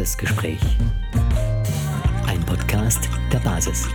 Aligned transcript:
Basisgespräch. 0.00 0.58
Ein 2.26 2.40
Podcast 2.46 3.06
der 3.30 3.38
Basis. 3.40 3.86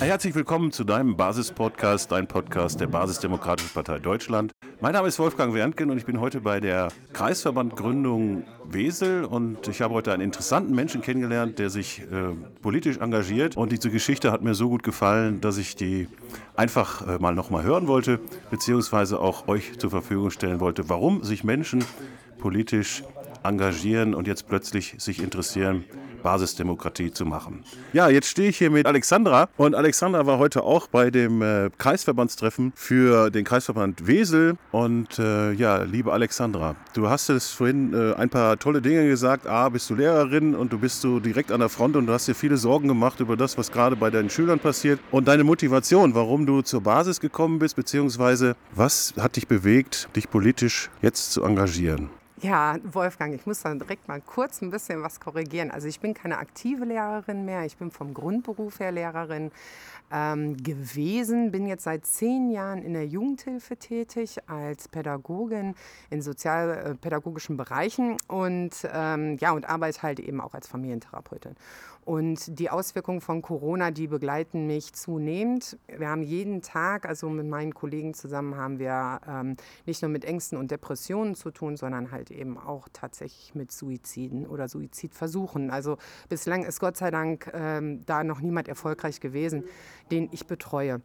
Herzlich 0.00 0.34
willkommen 0.34 0.72
zu 0.72 0.84
deinem 0.84 1.18
Basis-Podcast, 1.18 2.10
dein 2.12 2.26
Podcast 2.26 2.80
der 2.80 2.86
Basisdemokratischen 2.86 3.74
Partei 3.74 3.98
Deutschland. 3.98 4.52
Mein 4.80 4.92
Name 4.92 5.08
ist 5.08 5.18
Wolfgang 5.18 5.54
Werntgen 5.54 5.90
und 5.90 5.98
ich 5.98 6.06
bin 6.06 6.20
heute 6.20 6.40
bei 6.40 6.60
der 6.60 6.92
Kreisverbandgründung 7.12 8.44
Wesel 8.64 9.24
und 9.24 9.66
ich 9.66 9.80
habe 9.80 9.92
heute 9.92 10.12
einen 10.12 10.22
interessanten 10.22 10.72
Menschen 10.72 11.02
kennengelernt, 11.02 11.58
der 11.58 11.68
sich 11.68 12.02
äh, 12.02 12.36
politisch 12.62 12.98
engagiert. 12.98 13.56
Und 13.56 13.72
diese 13.72 13.90
Geschichte 13.90 14.30
hat 14.30 14.42
mir 14.42 14.54
so 14.54 14.68
gut 14.68 14.84
gefallen, 14.84 15.40
dass 15.40 15.58
ich 15.58 15.74
die 15.74 16.06
einfach 16.54 17.04
äh, 17.08 17.18
mal 17.18 17.34
nochmal 17.34 17.64
hören 17.64 17.88
wollte, 17.88 18.20
beziehungsweise 18.52 19.18
auch 19.18 19.48
euch 19.48 19.76
zur 19.80 19.90
Verfügung 19.90 20.30
stellen 20.30 20.60
wollte, 20.60 20.88
warum 20.88 21.24
sich 21.24 21.42
Menschen 21.42 21.84
politisch 22.38 23.02
engagieren 23.42 24.14
und 24.14 24.26
jetzt 24.26 24.48
plötzlich 24.48 24.94
sich 24.98 25.22
interessieren, 25.22 25.84
Basisdemokratie 26.22 27.12
zu 27.12 27.24
machen. 27.24 27.64
Ja, 27.92 28.08
jetzt 28.08 28.28
stehe 28.28 28.50
ich 28.50 28.58
hier 28.58 28.70
mit 28.70 28.86
Alexandra 28.86 29.48
und 29.56 29.74
Alexandra 29.74 30.26
war 30.26 30.38
heute 30.38 30.62
auch 30.62 30.88
bei 30.88 31.10
dem 31.10 31.42
äh, 31.42 31.70
Kreisverbandstreffen 31.78 32.72
für 32.74 33.30
den 33.30 33.44
Kreisverband 33.44 34.06
Wesel 34.06 34.56
und 34.72 35.18
äh, 35.18 35.52
ja, 35.52 35.82
liebe 35.82 36.12
Alexandra, 36.12 36.76
du 36.94 37.08
hast 37.08 37.28
es 37.30 37.50
vorhin 37.50 37.94
äh, 37.94 38.14
ein 38.14 38.30
paar 38.30 38.58
tolle 38.58 38.82
Dinge 38.82 39.06
gesagt. 39.06 39.46
A, 39.46 39.68
bist 39.68 39.88
du 39.90 39.94
Lehrerin 39.94 40.54
und 40.54 40.72
du 40.72 40.78
bist 40.78 41.00
so 41.00 41.20
direkt 41.20 41.52
an 41.52 41.60
der 41.60 41.68
Front 41.68 41.96
und 41.96 42.06
du 42.06 42.12
hast 42.12 42.28
dir 42.28 42.34
viele 42.34 42.56
Sorgen 42.56 42.88
gemacht 42.88 43.20
über 43.20 43.36
das, 43.36 43.56
was 43.56 43.70
gerade 43.70 43.96
bei 43.96 44.10
deinen 44.10 44.30
Schülern 44.30 44.58
passiert 44.58 45.00
und 45.10 45.28
deine 45.28 45.44
Motivation, 45.44 46.14
warum 46.14 46.46
du 46.46 46.62
zur 46.62 46.82
Basis 46.82 47.20
gekommen 47.20 47.58
bist, 47.58 47.76
beziehungsweise 47.76 48.56
was 48.74 49.14
hat 49.18 49.36
dich 49.36 49.46
bewegt, 49.46 50.08
dich 50.16 50.28
politisch 50.30 50.90
jetzt 51.00 51.32
zu 51.32 51.42
engagieren? 51.42 52.10
Ja, 52.40 52.76
Wolfgang, 52.84 53.34
ich 53.34 53.46
muss 53.46 53.62
dann 53.62 53.80
direkt 53.80 54.06
mal 54.06 54.20
kurz 54.20 54.62
ein 54.62 54.70
bisschen 54.70 55.02
was 55.02 55.18
korrigieren. 55.18 55.72
Also 55.72 55.88
ich 55.88 55.98
bin 55.98 56.14
keine 56.14 56.38
aktive 56.38 56.84
Lehrerin 56.84 57.44
mehr, 57.44 57.64
ich 57.64 57.76
bin 57.76 57.90
vom 57.90 58.14
Grundberuf 58.14 58.78
her 58.78 58.92
Lehrerin 58.92 59.50
ähm, 60.12 60.56
gewesen, 60.56 61.50
bin 61.50 61.66
jetzt 61.66 61.82
seit 61.82 62.06
zehn 62.06 62.50
Jahren 62.50 62.82
in 62.82 62.92
der 62.92 63.06
Jugendhilfe 63.06 63.76
tätig 63.76 64.36
als 64.46 64.86
Pädagogin 64.86 65.74
in 66.10 66.22
sozialpädagogischen 66.22 67.56
Bereichen 67.56 68.16
und, 68.28 68.72
ähm, 68.92 69.36
ja, 69.40 69.50
und 69.50 69.68
arbeite 69.68 70.02
halt 70.02 70.20
eben 70.20 70.40
auch 70.40 70.54
als 70.54 70.68
Familientherapeutin. 70.68 71.56
Und 72.08 72.58
die 72.58 72.70
Auswirkungen 72.70 73.20
von 73.20 73.42
Corona, 73.42 73.90
die 73.90 74.06
begleiten 74.06 74.66
mich 74.66 74.94
zunehmend. 74.94 75.76
Wir 75.94 76.08
haben 76.08 76.22
jeden 76.22 76.62
Tag, 76.62 77.04
also 77.04 77.28
mit 77.28 77.46
meinen 77.46 77.74
Kollegen 77.74 78.14
zusammen, 78.14 78.56
haben 78.56 78.78
wir 78.78 79.20
ähm, 79.28 79.58
nicht 79.84 80.00
nur 80.00 80.10
mit 80.10 80.24
Ängsten 80.24 80.56
und 80.56 80.70
Depressionen 80.70 81.34
zu 81.34 81.50
tun, 81.50 81.76
sondern 81.76 82.10
halt 82.10 82.30
eben 82.30 82.56
auch 82.56 82.88
tatsächlich 82.94 83.54
mit 83.54 83.72
Suiziden 83.72 84.46
oder 84.46 84.68
Suizidversuchen. 84.68 85.70
Also 85.70 85.98
bislang 86.30 86.64
ist 86.64 86.80
Gott 86.80 86.96
sei 86.96 87.10
Dank 87.10 87.50
ähm, 87.52 88.06
da 88.06 88.24
noch 88.24 88.40
niemand 88.40 88.68
erfolgreich 88.68 89.20
gewesen, 89.20 89.64
den 90.10 90.30
ich 90.32 90.46
betreue. 90.46 91.02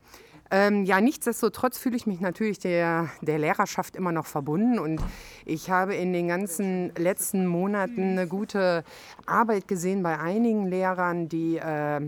Ähm, 0.56 0.86
ja, 0.86 1.02
nichtsdestotrotz 1.02 1.80
fühle 1.80 1.96
ich 1.96 2.06
mich 2.06 2.20
natürlich 2.20 2.60
der, 2.60 3.10
der 3.22 3.40
Lehrerschaft 3.40 3.96
immer 3.96 4.12
noch 4.12 4.28
verbunden 4.28 4.78
und 4.78 5.02
ich 5.46 5.72
habe 5.72 5.96
in 5.96 6.14
den 6.14 6.28
ganzen 6.28 6.94
letzten 6.96 7.48
Monaten 7.48 8.12
eine 8.12 8.28
gute 8.28 8.84
Arbeit 9.26 9.68
gesehen 9.68 10.04
bei 10.04 10.20
einigen 10.20 10.68
Lehrern, 10.68 11.28
die 11.28 11.58
äh, 11.58 12.02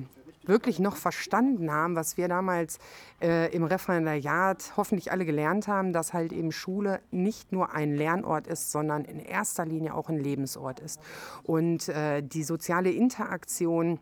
wirklich 0.43 0.77
noch 0.77 0.95
verstanden 0.95 1.71
haben, 1.71 1.95
was 1.95 2.17
wir 2.17 2.27
damals 2.27 2.77
äh, 3.19 3.51
im 3.51 3.63
Referendariat 3.63 4.73
hoffentlich 4.77 5.11
alle 5.11 5.25
gelernt 5.25 5.67
haben, 5.67 5.91
dass 5.91 6.13
halt 6.13 6.31
eben 6.31 6.51
Schule 6.51 6.99
nicht 7.09 7.51
nur 7.51 7.73
ein 7.73 7.95
Lernort 7.95 8.45
ist, 8.45 8.71
sondern 8.71 9.05
in 9.05 9.17
erster 9.17 9.65
Linie 9.65 9.95
auch 9.95 10.07
ein 10.07 10.19
Lebensort 10.19 10.81
ist. 10.81 10.99
Und 11.41 11.89
äh, 11.89 12.21
die 12.21 12.43
soziale 12.43 12.91
Interaktion, 12.91 13.99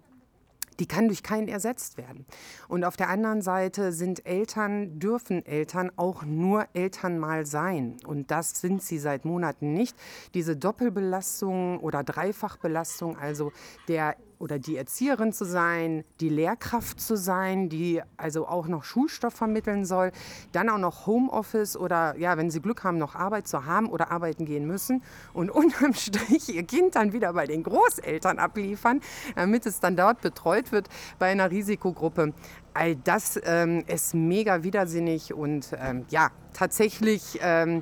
die 0.79 0.87
kann 0.87 1.07
durch 1.07 1.23
keinen 1.23 1.47
ersetzt 1.47 1.97
werden. 1.97 2.25
Und 2.67 2.83
auf 2.83 2.97
der 2.97 3.09
anderen 3.09 3.41
Seite 3.41 3.91
sind 3.91 4.25
Eltern, 4.25 4.99
dürfen 4.99 5.45
Eltern 5.45 5.91
auch 5.95 6.23
nur 6.23 6.65
Eltern 6.73 7.19
mal 7.19 7.45
sein. 7.45 7.97
Und 8.05 8.31
das 8.31 8.61
sind 8.61 8.81
sie 8.81 8.99
seit 8.99 9.25
Monaten 9.25 9.73
nicht. 9.73 9.95
Diese 10.33 10.55
Doppelbelastung 10.55 11.79
oder 11.79 12.03
Dreifachbelastung, 12.03 13.17
also 13.17 13.51
der 13.87 14.15
oder 14.43 14.59
die 14.59 14.75
Erzieherin 14.75 15.31
zu 15.31 15.45
sein, 15.45 16.03
die 16.19 16.27
Lehrkraft 16.27 16.99
zu 16.99 17.15
sein, 17.15 17.69
die 17.69 18.01
also 18.17 18.45
auch 18.45 18.67
noch 18.67 18.83
Schulstoff 18.83 19.33
vermitteln 19.33 19.85
soll, 19.85 20.11
dann 20.51 20.67
auch 20.67 20.77
noch 20.77 21.07
Homeoffice 21.07 21.77
oder 21.77 22.17
ja, 22.17 22.35
wenn 22.35 22.51
sie 22.51 22.61
Glück 22.61 22.83
haben, 22.83 22.97
noch 22.97 23.15
Arbeit 23.15 23.47
zu 23.47 23.65
haben 23.65 23.87
oder 23.87 24.11
arbeiten 24.11 24.43
gehen 24.43 24.67
müssen 24.67 25.01
und 25.31 25.49
unterm 25.63 25.93
Strich 25.93 26.53
ihr 26.53 26.63
Kind 26.63 26.95
dann 26.95 27.13
wieder 27.13 27.31
bei 27.31 27.47
den 27.47 27.63
Großeltern 27.63 28.37
abliefern, 28.37 28.99
damit 29.35 29.65
es 29.65 29.79
dann 29.79 29.95
dort 29.95 30.19
betreut 30.19 30.73
wird 30.73 30.89
bei 31.19 31.27
einer 31.27 31.49
Risikogruppe. 31.49 32.33
All 32.73 32.97
das 32.97 33.39
ähm, 33.45 33.85
ist 33.87 34.13
mega 34.13 34.63
widersinnig 34.63 35.33
und 35.33 35.69
ähm, 35.79 36.05
ja, 36.09 36.31
tatsächlich. 36.51 37.39
Ähm, 37.41 37.81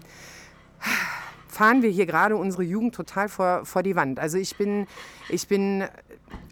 fahren 1.61 1.83
wir 1.83 1.91
hier 1.91 2.07
gerade 2.07 2.37
unsere 2.37 2.63
Jugend 2.63 2.95
total 2.95 3.29
vor, 3.29 3.65
vor 3.65 3.83
die 3.83 3.95
Wand. 3.95 4.17
Also 4.19 4.39
ich 4.39 4.57
bin, 4.57 4.87
ich 5.29 5.47
bin 5.47 5.83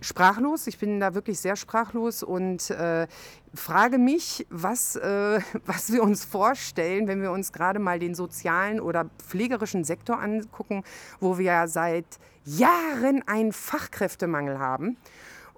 sprachlos, 0.01 0.67
ich 0.67 0.77
bin 0.77 0.99
da 0.99 1.15
wirklich 1.15 1.39
sehr 1.39 1.55
sprachlos 1.55 2.21
und 2.21 2.69
äh, 2.69 3.07
frage 3.55 3.97
mich, 3.97 4.45
was, 4.51 4.97
äh, 4.97 5.39
was 5.65 5.91
wir 5.91 6.03
uns 6.03 6.25
vorstellen, 6.25 7.07
wenn 7.07 7.23
wir 7.23 7.31
uns 7.31 7.51
gerade 7.51 7.79
mal 7.79 7.97
den 7.97 8.13
sozialen 8.13 8.79
oder 8.79 9.09
pflegerischen 9.17 9.83
Sektor 9.83 10.19
angucken, 10.21 10.83
wo 11.19 11.39
wir 11.39 11.45
ja 11.45 11.67
seit 11.67 12.05
Jahren 12.45 13.27
einen 13.27 13.51
Fachkräftemangel 13.51 14.59
haben. 14.59 14.95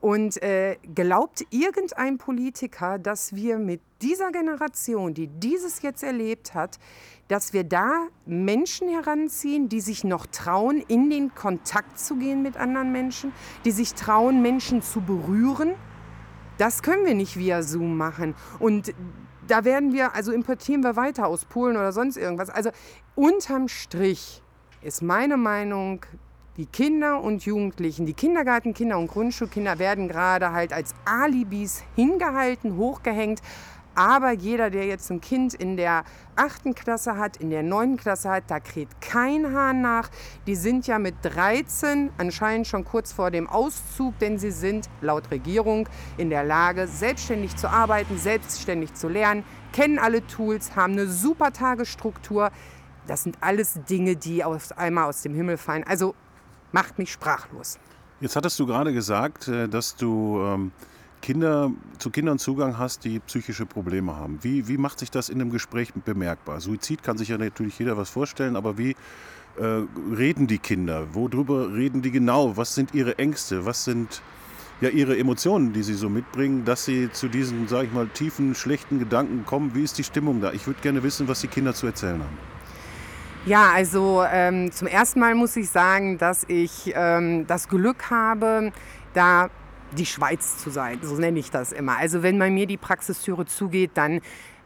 Und 0.01 0.41
äh, 0.41 0.77
glaubt 0.95 1.45
irgendein 1.51 2.17
Politiker, 2.17 2.97
dass 2.97 3.35
wir 3.35 3.59
mit 3.59 3.81
dieser 4.01 4.31
Generation, 4.31 5.13
die 5.13 5.27
dieses 5.27 5.83
jetzt 5.83 6.01
erlebt 6.01 6.55
hat, 6.55 6.79
dass 7.27 7.53
wir 7.53 7.63
da 7.63 8.07
Menschen 8.25 8.89
heranziehen, 8.89 9.69
die 9.69 9.79
sich 9.79 10.03
noch 10.03 10.25
trauen, 10.25 10.83
in 10.87 11.11
den 11.11 11.35
Kontakt 11.35 11.99
zu 11.99 12.15
gehen 12.15 12.41
mit 12.41 12.57
anderen 12.57 12.91
Menschen, 12.91 13.31
die 13.63 13.71
sich 13.71 13.93
trauen, 13.93 14.41
Menschen 14.41 14.81
zu 14.81 15.01
berühren. 15.01 15.75
Das 16.57 16.81
können 16.81 17.05
wir 17.05 17.13
nicht 17.13 17.37
via 17.37 17.61
Zoom 17.61 17.95
machen. 17.95 18.35
Und 18.59 18.93
da 19.47 19.65
werden 19.65 19.93
wir, 19.93 20.15
also 20.15 20.31
importieren 20.31 20.83
wir 20.83 20.95
weiter 20.95 21.27
aus 21.27 21.45
Polen 21.45 21.77
oder 21.77 21.91
sonst 21.91 22.17
irgendwas. 22.17 22.49
Also 22.49 22.71
unterm 23.15 23.67
Strich 23.67 24.41
ist 24.81 25.03
meine 25.03 25.37
Meinung, 25.37 26.05
die 26.57 26.65
Kinder 26.65 27.21
und 27.21 27.45
Jugendlichen, 27.45 28.05
die 28.05 28.13
Kindergartenkinder 28.13 28.97
und 28.97 29.07
Grundschulkinder 29.07 29.79
werden 29.79 30.07
gerade 30.07 30.51
halt 30.51 30.73
als 30.73 30.93
Alibis 31.05 31.83
hingehalten, 31.95 32.75
hochgehängt, 32.75 33.41
aber 33.95 34.31
jeder, 34.31 34.69
der 34.69 34.85
jetzt 34.85 35.11
ein 35.11 35.19
Kind 35.19 35.53
in 35.53 35.75
der 35.75 36.05
achten 36.35 36.73
Klasse 36.75 37.17
hat, 37.17 37.37
in 37.37 37.49
der 37.49 37.61
neunten 37.61 37.97
Klasse 37.97 38.29
hat, 38.29 38.45
da 38.47 38.59
kräht 38.61 38.87
kein 39.01 39.53
Hahn 39.53 39.81
nach. 39.81 40.09
Die 40.47 40.55
sind 40.55 40.87
ja 40.87 40.97
mit 40.97 41.15
13 41.23 42.09
anscheinend 42.17 42.67
schon 42.67 42.85
kurz 42.85 43.11
vor 43.11 43.31
dem 43.31 43.47
Auszug, 43.47 44.17
denn 44.19 44.39
sie 44.39 44.51
sind 44.51 44.89
laut 45.01 45.29
Regierung 45.29 45.89
in 46.17 46.29
der 46.29 46.45
Lage, 46.45 46.87
selbstständig 46.87 47.57
zu 47.57 47.69
arbeiten, 47.69 48.17
selbstständig 48.17 48.93
zu 48.93 49.09
lernen, 49.09 49.43
kennen 49.73 49.99
alle 49.99 50.25
Tools, 50.25 50.75
haben 50.75 50.93
eine 50.93 51.07
super 51.07 51.51
Tagesstruktur. 51.51 52.51
Das 53.07 53.23
sind 53.23 53.37
alles 53.41 53.79
Dinge, 53.89 54.15
die 54.15 54.43
auf 54.43 54.77
einmal 54.77 55.09
aus 55.09 55.21
dem 55.21 55.33
Himmel 55.33 55.57
fallen. 55.57 55.83
Also 55.83 56.15
macht 56.71 56.97
mich 56.97 57.11
sprachlos. 57.11 57.77
Jetzt 58.19 58.35
hattest 58.35 58.59
du 58.59 58.65
gerade 58.65 58.93
gesagt, 58.93 59.47
äh, 59.47 59.67
dass 59.67 59.95
du 59.95 60.41
ähm, 60.43 60.71
Kinder, 61.21 61.71
zu 61.99 62.09
Kindern 62.09 62.39
Zugang 62.39 62.77
hast, 62.77 63.03
die 63.03 63.19
psychische 63.19 63.65
Probleme 63.65 64.15
haben. 64.15 64.39
Wie, 64.41 64.67
wie 64.67 64.77
macht 64.77 64.99
sich 64.99 65.11
das 65.11 65.29
in 65.29 65.39
einem 65.39 65.51
Gespräch 65.51 65.93
bemerkbar? 65.93 66.59
Suizid 66.59 67.03
kann 67.03 67.17
sich 67.17 67.29
ja 67.29 67.37
natürlich 67.37 67.77
jeder 67.79 67.95
was 67.97 68.09
vorstellen, 68.09 68.55
aber 68.55 68.77
wie 68.77 68.95
äh, 69.57 69.83
reden 70.15 70.47
die 70.47 70.57
Kinder? 70.57 71.13
Worüber 71.13 71.73
reden 71.73 72.01
die 72.01 72.11
genau? 72.11 72.57
Was 72.57 72.75
sind 72.75 72.93
ihre 72.93 73.17
Ängste? 73.19 73.65
Was 73.65 73.85
sind 73.85 74.21
ja 74.81 74.89
ihre 74.89 75.17
Emotionen, 75.17 75.73
die 75.73 75.83
sie 75.83 75.93
so 75.93 76.09
mitbringen, 76.09 76.65
dass 76.65 76.85
sie 76.85 77.11
zu 77.11 77.27
diesen, 77.27 77.67
sage 77.67 77.87
ich 77.87 77.93
mal, 77.93 78.07
tiefen, 78.07 78.55
schlechten 78.55 78.97
Gedanken 78.97 79.45
kommen? 79.45 79.75
Wie 79.75 79.83
ist 79.83 79.97
die 79.97 80.03
Stimmung 80.03 80.41
da? 80.41 80.51
Ich 80.53 80.65
würde 80.65 80.81
gerne 80.81 81.03
wissen, 81.03 81.27
was 81.27 81.41
die 81.41 81.47
Kinder 81.47 81.73
zu 81.73 81.85
erzählen 81.85 82.19
haben. 82.19 82.37
Ja, 83.45 83.71
also 83.73 84.23
ähm, 84.31 84.71
zum 84.71 84.87
ersten 84.87 85.19
Mal 85.19 85.33
muss 85.33 85.55
ich 85.55 85.67
sagen, 85.67 86.19
dass 86.19 86.43
ich 86.47 86.93
ähm, 86.95 87.47
das 87.47 87.67
Glück 87.67 88.11
habe, 88.11 88.71
da 89.15 89.49
die 89.97 90.05
Schweiz 90.05 90.59
zu 90.59 90.69
sein. 90.69 90.99
So 91.01 91.15
nenne 91.15 91.39
ich 91.39 91.49
das 91.49 91.71
immer. 91.71 91.97
Also 91.97 92.21
wenn 92.21 92.37
bei 92.37 92.51
mir 92.51 92.67
die 92.67 92.77
Praxistüre 92.77 93.47
zugeht, 93.47 93.91
dann 93.95 94.21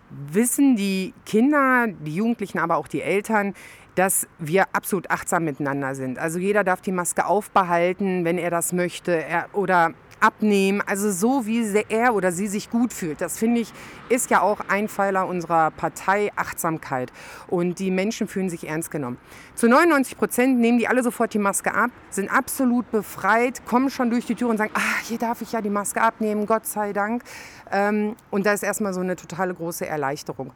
wissen 0.10 0.75
die 0.75 1.13
Kinder, 1.25 1.88
die 1.88 2.16
Jugendlichen, 2.16 2.60
aber 2.60 2.75
auch 2.75 2.89
die 2.89 3.01
Eltern, 3.01 3.54
dass 3.95 4.27
wir 4.39 4.66
absolut 4.74 5.10
achtsam 5.10 5.45
miteinander 5.45 5.95
sind. 5.95 6.19
Also 6.19 6.38
jeder 6.38 6.66
darf 6.66 6.81
die 6.81 6.92
Maske 6.92 7.25
aufbehalten, 7.25 8.25
wenn 8.25 8.38
er 8.38 8.51
das 8.51 8.74
möchte. 8.74 9.24
Er, 9.24 9.48
oder 9.54 9.94
abnehmen, 10.19 10.81
also 10.85 11.12
so 11.12 11.45
wie 11.45 11.65
er 11.89 12.15
oder 12.15 12.31
sie 12.31 12.47
sich 12.47 12.69
gut 12.69 12.94
fühlt. 12.94 13.21
Das 13.21 13.38
finde 13.38 13.62
ich 13.62 13.73
ist 14.09 14.29
ja 14.29 14.41
auch 14.41 14.59
ein 14.67 14.88
Pfeiler 14.88 15.27
unserer 15.27 15.71
Partei 15.71 16.31
Achtsamkeit 16.35 17.12
und 17.47 17.79
die 17.79 17.91
Menschen 17.91 18.27
fühlen 18.27 18.50
sich 18.50 18.67
ernst 18.67 18.91
genommen. 18.91 19.17
Zu 19.56 19.67
99 19.67 20.17
Prozent 20.17 20.59
nehmen 20.59 20.77
die 20.77 20.88
alle 20.88 21.03
sofort 21.03 21.33
die 21.33 21.39
Maske 21.39 21.73
ab, 21.73 21.91
sind 22.09 22.29
absolut 22.29 22.89
befreit, 22.91 23.65
kommen 23.65 23.89
schon 23.89 24.09
durch 24.09 24.25
die 24.25 24.35
Tür 24.35 24.50
und 24.50 24.57
sagen, 24.57 24.71
ah, 24.75 25.01
hier 25.03 25.17
darf 25.17 25.41
ich 25.41 25.51
ja 25.51 25.62
die 25.62 25.69
Maske 25.69 26.01
abnehmen, 26.01 26.45
Gott 26.45 26.65
sei 26.65 26.94
Dank. 26.94 27.23
Ähm, 27.71 28.15
und 28.31 28.45
da 28.45 28.53
ist 28.53 28.63
erstmal 28.63 28.94
so 28.94 29.01
eine 29.01 29.15
totale 29.15 29.53
große 29.53 29.88
Erleichterung. 29.88 30.51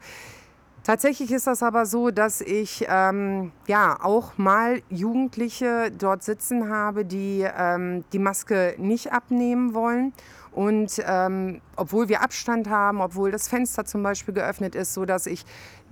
Tatsächlich 0.82 1.30
ist 1.30 1.46
das 1.46 1.62
aber 1.62 1.84
so, 1.84 2.10
dass 2.10 2.40
ich 2.40 2.86
ähm, 2.88 3.52
ja 3.66 3.98
auch 4.02 4.38
mal 4.38 4.80
Jugendliche 4.88 5.92
dort 5.96 6.22
sitzen 6.22 6.70
habe, 6.70 7.04
die 7.04 7.46
ähm, 7.56 8.04
die 8.12 8.18
Maske 8.18 8.74
nicht 8.78 9.12
abnehmen 9.12 9.74
wollen. 9.74 10.14
Und 10.52 11.00
ähm, 11.06 11.60
obwohl 11.76 12.08
wir 12.08 12.22
Abstand 12.22 12.68
haben, 12.68 13.00
obwohl 13.00 13.30
das 13.30 13.46
Fenster 13.46 13.84
zum 13.84 14.02
Beispiel 14.02 14.34
geöffnet 14.34 14.74
ist, 14.74 14.94
so 14.94 15.04
dass 15.04 15.26
ich 15.26 15.44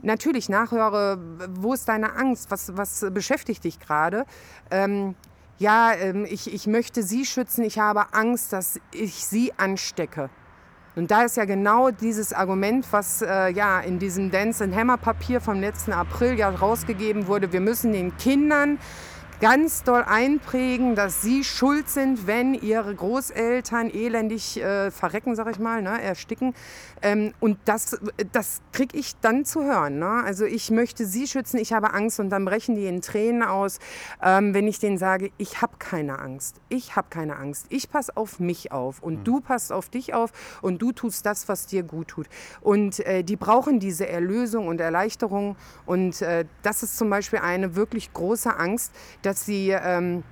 natürlich 0.02 0.48
nachhöre, 0.48 1.18
wo 1.54 1.74
ist 1.74 1.88
deine 1.88 2.16
Angst, 2.16 2.50
was, 2.50 2.76
was 2.76 3.04
beschäftigt 3.12 3.64
dich 3.64 3.78
gerade? 3.78 4.24
Ähm, 4.70 5.14
ja, 5.58 5.92
ähm, 5.92 6.24
ich, 6.24 6.52
ich 6.52 6.66
möchte 6.66 7.02
sie 7.02 7.24
schützen, 7.24 7.62
ich 7.62 7.78
habe 7.78 8.14
Angst, 8.14 8.52
dass 8.52 8.80
ich 8.92 9.26
sie 9.26 9.52
anstecke. 9.56 10.30
Und 10.98 11.12
da 11.12 11.22
ist 11.22 11.36
ja 11.36 11.44
genau 11.44 11.92
dieses 11.92 12.32
Argument, 12.32 12.84
was 12.90 13.22
äh, 13.22 13.50
ja 13.50 13.78
in 13.78 14.00
diesem 14.00 14.32
Dance 14.32 14.64
and 14.64 14.74
Hammer 14.74 14.96
Papier 14.96 15.40
vom 15.40 15.60
letzten 15.60 15.92
April 15.92 16.36
ja 16.36 16.48
rausgegeben 16.48 17.28
wurde. 17.28 17.52
Wir 17.52 17.60
müssen 17.60 17.92
den 17.92 18.16
Kindern 18.16 18.80
ganz 19.40 19.84
doll 19.84 20.02
einprägen, 20.02 20.94
dass 20.94 21.22
sie 21.22 21.44
schuld 21.44 21.88
sind, 21.88 22.26
wenn 22.26 22.54
ihre 22.54 22.94
Großeltern 22.94 23.90
elendig 23.90 24.60
äh, 24.60 24.90
verrecken, 24.90 25.36
sag 25.36 25.50
ich 25.50 25.58
mal, 25.58 25.82
ne, 25.82 26.00
ersticken. 26.02 26.54
Ähm, 27.02 27.32
und 27.38 27.58
das, 27.64 27.98
das 28.32 28.60
kriege 28.72 28.96
ich 28.96 29.14
dann 29.20 29.44
zu 29.44 29.62
hören. 29.62 29.98
Ne? 29.98 30.22
Also 30.24 30.44
ich 30.44 30.70
möchte 30.70 31.06
sie 31.06 31.26
schützen, 31.28 31.58
ich 31.58 31.72
habe 31.72 31.94
Angst 31.94 32.18
und 32.18 32.30
dann 32.30 32.44
brechen 32.44 32.74
die 32.74 32.86
in 32.86 33.00
Tränen 33.00 33.42
aus, 33.42 33.78
ähm, 34.22 34.54
wenn 34.54 34.66
ich 34.66 34.80
denen 34.80 34.98
sage, 34.98 35.30
ich 35.38 35.62
habe 35.62 35.74
keine 35.78 36.18
Angst. 36.18 36.56
Ich 36.68 36.96
habe 36.96 37.08
keine 37.10 37.36
Angst. 37.36 37.66
Ich 37.68 37.90
passe 37.90 38.16
auf 38.16 38.40
mich 38.40 38.72
auf 38.72 39.02
und 39.02 39.20
mhm. 39.20 39.24
du 39.24 39.40
passt 39.40 39.72
auf 39.72 39.88
dich 39.88 40.14
auf 40.14 40.32
und 40.62 40.82
du 40.82 40.92
tust 40.92 41.24
das, 41.24 41.48
was 41.48 41.66
dir 41.66 41.84
gut 41.84 42.08
tut. 42.08 42.26
Und 42.60 43.00
äh, 43.00 43.22
die 43.22 43.36
brauchen 43.36 43.78
diese 43.78 44.08
Erlösung 44.08 44.66
und 44.66 44.80
Erleichterung. 44.80 45.56
Und 45.86 46.22
äh, 46.22 46.44
das 46.62 46.82
ist 46.82 46.98
zum 46.98 47.10
Beispiel 47.10 47.38
eine 47.38 47.76
wirklich 47.76 48.12
große 48.12 48.56
Angst, 48.56 48.92
dass 49.22 49.27
sie 49.36 49.70
ähm, 49.70 50.22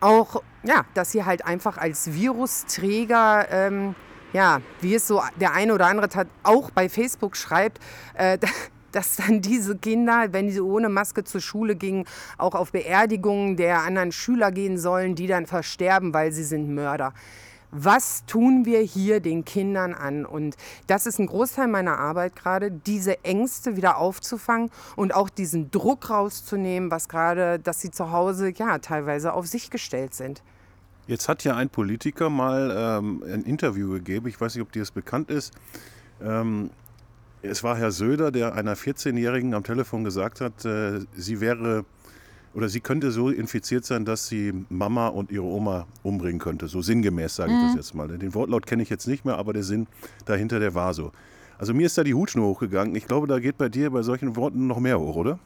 auch, 0.00 0.42
ja, 0.62 0.84
dass 0.94 1.12
sie 1.12 1.24
halt 1.24 1.44
einfach 1.44 1.78
als 1.78 2.12
Virusträger, 2.12 3.46
ähm, 3.50 3.94
ja, 4.32 4.60
wie 4.80 4.94
es 4.94 5.06
so 5.06 5.22
der 5.40 5.52
eine 5.52 5.74
oder 5.74 5.86
andere 5.86 6.26
auch 6.42 6.70
bei 6.70 6.88
Facebook 6.88 7.36
schreibt, 7.36 7.80
äh, 8.14 8.38
dass 8.92 9.16
dann 9.16 9.42
diese 9.42 9.76
Kinder, 9.76 10.28
wenn 10.32 10.50
sie 10.50 10.60
ohne 10.60 10.88
Maske 10.88 11.22
zur 11.24 11.40
Schule 11.40 11.76
gingen, 11.76 12.06
auch 12.38 12.54
auf 12.54 12.72
Beerdigungen 12.72 13.56
der 13.56 13.80
anderen 13.80 14.10
Schüler 14.10 14.50
gehen 14.52 14.78
sollen, 14.78 15.14
die 15.14 15.26
dann 15.26 15.46
versterben, 15.46 16.14
weil 16.14 16.32
sie 16.32 16.44
sind 16.44 16.74
Mörder 16.74 17.12
was 17.78 18.24
tun 18.26 18.64
wir 18.64 18.80
hier 18.80 19.20
den 19.20 19.44
Kindern 19.44 19.94
an? 19.94 20.24
Und 20.24 20.56
das 20.86 21.06
ist 21.06 21.18
ein 21.18 21.26
Großteil 21.26 21.68
meiner 21.68 21.98
Arbeit 21.98 22.36
gerade, 22.36 22.70
diese 22.70 23.22
Ängste 23.24 23.76
wieder 23.76 23.98
aufzufangen 23.98 24.70
und 24.96 25.14
auch 25.14 25.28
diesen 25.28 25.70
Druck 25.70 26.10
rauszunehmen, 26.10 26.90
was 26.90 27.08
gerade, 27.08 27.58
dass 27.58 27.80
sie 27.80 27.90
zu 27.90 28.10
Hause 28.10 28.52
ja 28.56 28.78
teilweise 28.78 29.32
auf 29.32 29.46
sich 29.46 29.70
gestellt 29.70 30.14
sind. 30.14 30.42
Jetzt 31.06 31.28
hat 31.28 31.44
ja 31.44 31.54
ein 31.54 31.68
Politiker 31.68 32.30
mal 32.30 32.74
ähm, 32.76 33.22
ein 33.24 33.42
Interview 33.42 33.92
gegeben, 33.92 34.26
ich 34.26 34.40
weiß 34.40 34.54
nicht, 34.54 34.62
ob 34.62 34.72
dir 34.72 34.80
das 34.80 34.90
bekannt 34.90 35.30
ist. 35.30 35.54
Ähm, 36.20 36.70
es 37.42 37.62
war 37.62 37.76
Herr 37.76 37.92
Söder, 37.92 38.32
der 38.32 38.54
einer 38.54 38.76
14-Jährigen 38.76 39.54
am 39.54 39.62
Telefon 39.62 40.02
gesagt 40.02 40.40
hat, 40.40 40.64
äh, 40.64 41.00
sie 41.14 41.40
wäre 41.40 41.84
oder 42.56 42.70
sie 42.70 42.80
könnte 42.80 43.10
so 43.10 43.28
infiziert 43.28 43.84
sein, 43.84 44.06
dass 44.06 44.28
sie 44.28 44.64
Mama 44.70 45.08
und 45.08 45.30
ihre 45.30 45.44
Oma 45.44 45.86
umbringen 46.02 46.40
könnte. 46.40 46.68
So 46.68 46.80
sinngemäß 46.80 47.36
sage 47.36 47.52
ich 47.52 47.58
das 47.60 47.72
mhm. 47.72 47.76
jetzt 47.76 47.94
mal. 47.94 48.08
Den 48.08 48.34
Wortlaut 48.34 48.66
kenne 48.66 48.82
ich 48.82 48.88
jetzt 48.88 49.06
nicht 49.06 49.26
mehr, 49.26 49.36
aber 49.36 49.52
der 49.52 49.62
Sinn 49.62 49.86
dahinter, 50.24 50.58
der 50.58 50.74
war 50.74 50.94
so. 50.94 51.12
Also 51.58 51.74
mir 51.74 51.84
ist 51.84 51.98
da 51.98 52.02
die 52.02 52.14
Hutschnur 52.14 52.46
hochgegangen. 52.46 52.96
Ich 52.96 53.06
glaube, 53.06 53.26
da 53.26 53.40
geht 53.40 53.58
bei 53.58 53.68
dir 53.68 53.90
bei 53.90 54.00
solchen 54.00 54.36
Worten 54.36 54.66
noch 54.66 54.80
mehr 54.80 54.98
hoch, 54.98 55.16
oder? 55.16 55.38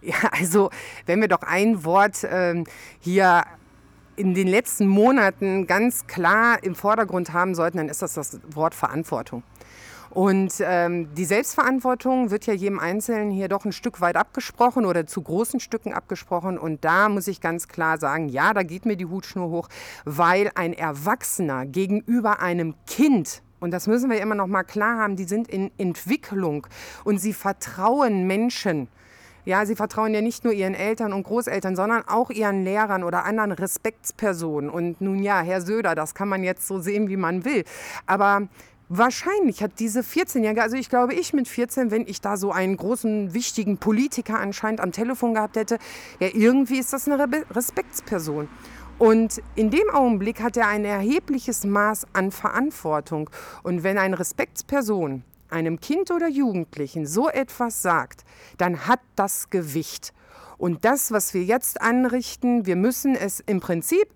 Ja, 0.00 0.16
also 0.30 0.70
wenn 1.04 1.20
wir 1.20 1.28
doch 1.28 1.42
ein 1.42 1.84
Wort 1.84 2.26
ähm, 2.30 2.64
hier 3.00 3.44
in 4.16 4.32
den 4.32 4.48
letzten 4.48 4.86
Monaten 4.86 5.66
ganz 5.66 6.06
klar 6.06 6.62
im 6.62 6.74
Vordergrund 6.74 7.34
haben 7.34 7.54
sollten, 7.54 7.76
dann 7.76 7.90
ist 7.90 8.00
das 8.00 8.14
das 8.14 8.40
Wort 8.48 8.74
Verantwortung. 8.74 9.42
Und 10.16 10.54
ähm, 10.60 11.12
die 11.14 11.26
Selbstverantwortung 11.26 12.30
wird 12.30 12.46
ja 12.46 12.54
jedem 12.54 12.78
Einzelnen 12.78 13.30
hier 13.30 13.48
doch 13.48 13.66
ein 13.66 13.72
Stück 13.72 14.00
weit 14.00 14.16
abgesprochen 14.16 14.86
oder 14.86 15.06
zu 15.06 15.20
großen 15.20 15.60
Stücken 15.60 15.92
abgesprochen. 15.92 16.56
Und 16.56 16.86
da 16.86 17.10
muss 17.10 17.28
ich 17.28 17.42
ganz 17.42 17.68
klar 17.68 17.98
sagen, 17.98 18.30
ja, 18.30 18.54
da 18.54 18.62
geht 18.62 18.86
mir 18.86 18.96
die 18.96 19.04
Hutschnur 19.04 19.50
hoch, 19.50 19.68
weil 20.06 20.50
ein 20.54 20.72
Erwachsener 20.72 21.66
gegenüber 21.66 22.40
einem 22.40 22.74
Kind 22.86 23.42
und 23.60 23.72
das 23.72 23.86
müssen 23.86 24.08
wir 24.08 24.18
immer 24.22 24.34
noch 24.34 24.46
mal 24.46 24.64
klar 24.64 24.98
haben, 24.98 25.16
die 25.16 25.24
sind 25.24 25.48
in 25.48 25.70
Entwicklung 25.76 26.66
und 27.04 27.18
sie 27.18 27.34
vertrauen 27.34 28.26
Menschen. 28.26 28.88
Ja, 29.44 29.66
sie 29.66 29.76
vertrauen 29.76 30.14
ja 30.14 30.22
nicht 30.22 30.44
nur 30.44 30.52
ihren 30.52 30.74
Eltern 30.74 31.12
und 31.12 31.24
Großeltern, 31.24 31.76
sondern 31.76 32.02
auch 32.08 32.30
ihren 32.30 32.64
Lehrern 32.64 33.04
oder 33.04 33.24
anderen 33.24 33.52
Respektspersonen. 33.52 34.70
Und 34.70 35.00
nun 35.00 35.22
ja, 35.22 35.40
Herr 35.40 35.60
Söder, 35.60 35.94
das 35.94 36.14
kann 36.14 36.28
man 36.28 36.42
jetzt 36.42 36.66
so 36.66 36.80
sehen, 36.80 37.08
wie 37.08 37.16
man 37.16 37.44
will. 37.44 37.64
Aber 38.06 38.48
Wahrscheinlich 38.88 39.62
hat 39.62 39.80
diese 39.80 40.00
14-Jährige, 40.00 40.62
also 40.62 40.76
ich 40.76 40.88
glaube, 40.88 41.14
ich 41.14 41.32
mit 41.32 41.48
14, 41.48 41.90
wenn 41.90 42.06
ich 42.06 42.20
da 42.20 42.36
so 42.36 42.52
einen 42.52 42.76
großen, 42.76 43.34
wichtigen 43.34 43.78
Politiker 43.78 44.38
anscheinend 44.38 44.80
am 44.80 44.92
Telefon 44.92 45.34
gehabt 45.34 45.56
hätte, 45.56 45.78
ja, 46.20 46.28
irgendwie 46.32 46.78
ist 46.78 46.92
das 46.92 47.08
eine 47.08 47.28
Respektsperson. 47.50 48.48
Und 48.98 49.42
in 49.56 49.70
dem 49.70 49.90
Augenblick 49.90 50.40
hat 50.40 50.56
er 50.56 50.68
ein 50.68 50.84
erhebliches 50.84 51.64
Maß 51.64 52.06
an 52.12 52.30
Verantwortung. 52.30 53.28
Und 53.62 53.82
wenn 53.82 53.98
eine 53.98 54.18
Respektsperson 54.18 55.24
einem 55.50 55.80
Kind 55.80 56.10
oder 56.10 56.28
Jugendlichen 56.28 57.06
so 57.06 57.28
etwas 57.28 57.82
sagt, 57.82 58.24
dann 58.56 58.86
hat 58.86 59.00
das 59.16 59.50
Gewicht. 59.50 60.12
Und 60.58 60.84
das, 60.84 61.10
was 61.10 61.34
wir 61.34 61.42
jetzt 61.42 61.80
anrichten, 61.80 62.66
wir 62.66 62.76
müssen 62.76 63.14
es 63.14 63.40
im 63.40 63.60
Prinzip 63.60 64.08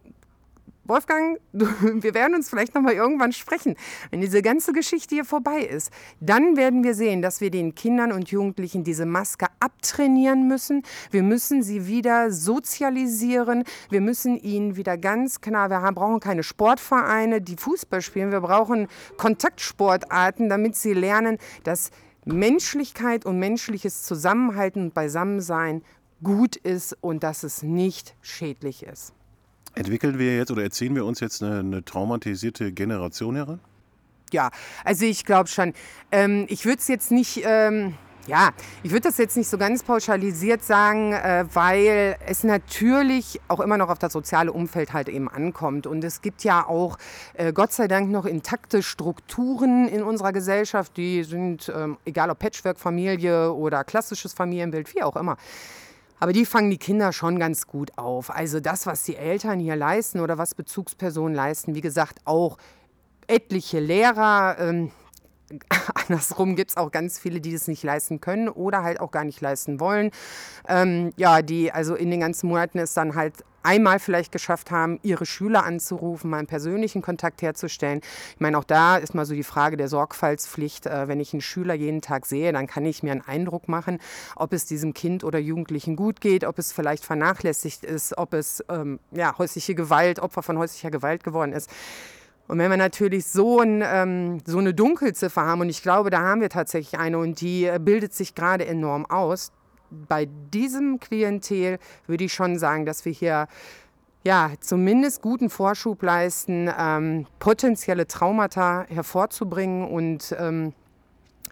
Wolfgang, 0.84 1.38
wir 1.52 2.14
werden 2.14 2.34
uns 2.34 2.48
vielleicht 2.48 2.74
noch 2.74 2.82
mal 2.82 2.94
irgendwann 2.94 3.32
sprechen, 3.32 3.76
wenn 4.10 4.20
diese 4.20 4.42
ganze 4.42 4.72
Geschichte 4.72 5.14
hier 5.14 5.24
vorbei 5.24 5.60
ist. 5.60 5.92
Dann 6.20 6.56
werden 6.56 6.82
wir 6.82 6.94
sehen, 6.94 7.22
dass 7.22 7.40
wir 7.40 7.50
den 7.50 7.74
Kindern 7.74 8.12
und 8.12 8.30
Jugendlichen 8.30 8.82
diese 8.82 9.06
Maske 9.06 9.46
abtrainieren 9.60 10.48
müssen. 10.48 10.82
Wir 11.10 11.22
müssen 11.22 11.62
sie 11.62 11.86
wieder 11.86 12.30
sozialisieren. 12.30 13.64
Wir 13.90 14.00
müssen 14.00 14.36
ihnen 14.38 14.76
wieder 14.76 14.96
ganz 14.98 15.40
klar, 15.40 15.70
wir 15.70 15.80
brauchen 15.92 16.20
keine 16.20 16.42
Sportvereine, 16.42 17.40
die 17.40 17.56
Fußball 17.56 18.02
spielen. 18.02 18.32
Wir 18.32 18.40
brauchen 18.40 18.88
Kontaktsportarten, 19.16 20.48
damit 20.48 20.76
sie 20.76 20.94
lernen, 20.94 21.38
dass 21.62 21.90
Menschlichkeit 22.24 23.24
und 23.24 23.38
menschliches 23.38 24.02
Zusammenhalten 24.02 24.82
und 24.82 24.94
Beisammensein 24.94 25.82
gut 26.22 26.56
ist 26.56 26.96
und 27.00 27.22
dass 27.22 27.42
es 27.42 27.62
nicht 27.62 28.14
schädlich 28.20 28.82
ist. 28.82 29.14
Entwickeln 29.74 30.18
wir 30.18 30.36
jetzt 30.36 30.50
oder 30.50 30.62
erziehen 30.62 30.94
wir 30.94 31.04
uns 31.04 31.20
jetzt 31.20 31.42
eine, 31.42 31.60
eine 31.60 31.84
traumatisierte 31.84 32.72
Generation 32.72 33.36
heran? 33.36 33.60
Ja, 34.32 34.50
also 34.84 35.04
ich 35.04 35.24
glaube 35.24 35.48
schon. 35.48 35.74
Ähm, 36.12 36.46
ich 36.48 36.64
würde 36.64 36.78
es 36.78 36.88
jetzt 36.88 37.10
nicht. 37.10 37.42
Ähm 37.44 37.94
ja, 38.26 38.50
ich 38.82 38.90
würde 38.90 39.08
das 39.08 39.18
jetzt 39.18 39.36
nicht 39.36 39.48
so 39.48 39.56
ganz 39.56 39.82
pauschalisiert 39.82 40.62
sagen, 40.62 41.12
äh, 41.14 41.46
weil 41.52 42.16
es 42.26 42.44
natürlich 42.44 43.40
auch 43.48 43.60
immer 43.60 43.78
noch 43.78 43.88
auf 43.88 43.98
das 43.98 44.12
soziale 44.12 44.52
Umfeld 44.52 44.92
halt 44.92 45.08
eben 45.08 45.28
ankommt. 45.28 45.86
Und 45.86 46.04
es 46.04 46.20
gibt 46.20 46.44
ja 46.44 46.66
auch, 46.66 46.98
äh, 47.34 47.52
Gott 47.52 47.72
sei 47.72 47.88
Dank, 47.88 48.10
noch 48.10 48.26
intakte 48.26 48.82
Strukturen 48.82 49.88
in 49.88 50.02
unserer 50.02 50.32
Gesellschaft, 50.32 50.96
die 50.96 51.24
sind, 51.24 51.72
ähm, 51.74 51.96
egal 52.04 52.30
ob 52.30 52.38
Patchwork-Familie 52.38 53.52
oder 53.52 53.84
klassisches 53.84 54.32
Familienbild, 54.32 54.94
wie 54.94 55.02
auch 55.02 55.16
immer, 55.16 55.36
aber 56.20 56.34
die 56.34 56.44
fangen 56.44 56.70
die 56.70 56.78
Kinder 56.78 57.12
schon 57.12 57.38
ganz 57.38 57.66
gut 57.66 57.96
auf. 57.96 58.30
Also 58.30 58.60
das, 58.60 58.86
was 58.86 59.02
die 59.04 59.16
Eltern 59.16 59.58
hier 59.58 59.74
leisten 59.74 60.20
oder 60.20 60.36
was 60.36 60.54
Bezugspersonen 60.54 61.34
leisten, 61.34 61.74
wie 61.74 61.80
gesagt, 61.80 62.20
auch 62.26 62.58
etliche 63.26 63.80
Lehrer. 63.80 64.56
Ähm, 64.60 64.92
andersrum 66.10 66.56
gibt 66.56 66.70
es 66.70 66.76
auch 66.76 66.90
ganz 66.90 67.18
viele, 67.18 67.40
die 67.40 67.52
das 67.52 67.68
nicht 67.68 67.82
leisten 67.82 68.20
können 68.20 68.48
oder 68.48 68.82
halt 68.82 69.00
auch 69.00 69.10
gar 69.10 69.24
nicht 69.24 69.40
leisten 69.40 69.80
wollen. 69.80 70.10
Ähm, 70.68 71.12
ja, 71.16 71.42
die 71.42 71.72
also 71.72 71.94
in 71.94 72.10
den 72.10 72.20
ganzen 72.20 72.48
Monaten 72.48 72.78
es 72.78 72.94
dann 72.94 73.14
halt 73.14 73.44
einmal 73.62 73.98
vielleicht 73.98 74.32
geschafft 74.32 74.70
haben, 74.70 74.98
ihre 75.02 75.26
Schüler 75.26 75.64
anzurufen, 75.64 76.30
mal 76.30 76.38
einen 76.38 76.46
persönlichen 76.46 77.02
Kontakt 77.02 77.42
herzustellen. 77.42 78.00
Ich 78.34 78.40
meine, 78.40 78.58
auch 78.58 78.64
da 78.64 78.96
ist 78.96 79.14
mal 79.14 79.26
so 79.26 79.34
die 79.34 79.42
Frage 79.42 79.76
der 79.76 79.88
Sorgfaltspflicht. 79.88 80.86
Äh, 80.86 81.08
wenn 81.08 81.20
ich 81.20 81.32
einen 81.32 81.42
Schüler 81.42 81.74
jeden 81.74 82.00
Tag 82.00 82.26
sehe, 82.26 82.52
dann 82.52 82.66
kann 82.66 82.84
ich 82.84 83.02
mir 83.02 83.12
einen 83.12 83.20
Eindruck 83.20 83.68
machen, 83.68 83.98
ob 84.36 84.52
es 84.52 84.64
diesem 84.64 84.94
Kind 84.94 85.24
oder 85.24 85.38
Jugendlichen 85.38 85.96
gut 85.96 86.20
geht, 86.20 86.44
ob 86.44 86.58
es 86.58 86.72
vielleicht 86.72 87.04
vernachlässigt 87.04 87.84
ist, 87.84 88.16
ob 88.18 88.34
es 88.34 88.64
ähm, 88.68 88.98
ja, 89.12 89.36
häusliche 89.38 89.74
Gewalt, 89.74 90.20
Opfer 90.20 90.42
von 90.42 90.58
häuslicher 90.58 90.90
Gewalt 90.90 91.22
geworden 91.22 91.52
ist. 91.52 91.70
Und 92.50 92.58
wenn 92.58 92.68
wir 92.68 92.76
natürlich 92.76 93.26
so, 93.26 93.60
ein, 93.60 93.80
ähm, 93.86 94.40
so 94.44 94.58
eine 94.58 94.74
Dunkelziffer 94.74 95.42
haben, 95.42 95.60
und 95.60 95.68
ich 95.68 95.84
glaube, 95.84 96.10
da 96.10 96.18
haben 96.18 96.40
wir 96.40 96.48
tatsächlich 96.48 96.98
eine, 96.98 97.18
und 97.18 97.40
die 97.40 97.66
äh, 97.66 97.78
bildet 97.80 98.12
sich 98.12 98.34
gerade 98.34 98.66
enorm 98.66 99.06
aus, 99.06 99.52
bei 99.88 100.26
diesem 100.52 100.98
Klientel 100.98 101.78
würde 102.08 102.24
ich 102.24 102.32
schon 102.32 102.58
sagen, 102.58 102.86
dass 102.86 103.04
wir 103.04 103.12
hier 103.12 103.46
ja, 104.24 104.50
zumindest 104.58 105.22
guten 105.22 105.48
Vorschub 105.48 106.02
leisten, 106.02 106.68
ähm, 106.76 107.28
potenzielle 107.38 108.08
Traumata 108.08 108.84
hervorzubringen 108.88 109.86
und 109.88 110.34
ähm, 110.36 110.72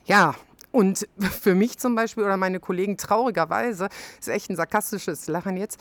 ja, 0.05 0.35
und 0.73 1.07
für 1.21 1.55
mich 1.55 1.79
zum 1.79 1.95
Beispiel 1.95 2.25
oder 2.25 2.37
meine 2.37 2.59
Kollegen 2.59 2.97
traurigerweise, 2.97 3.89
ist 4.19 4.29
echt 4.29 4.51
ein 4.51 4.57
sarkastisches 4.57 5.29
Lachen 5.29 5.57
jetzt, 5.57 5.79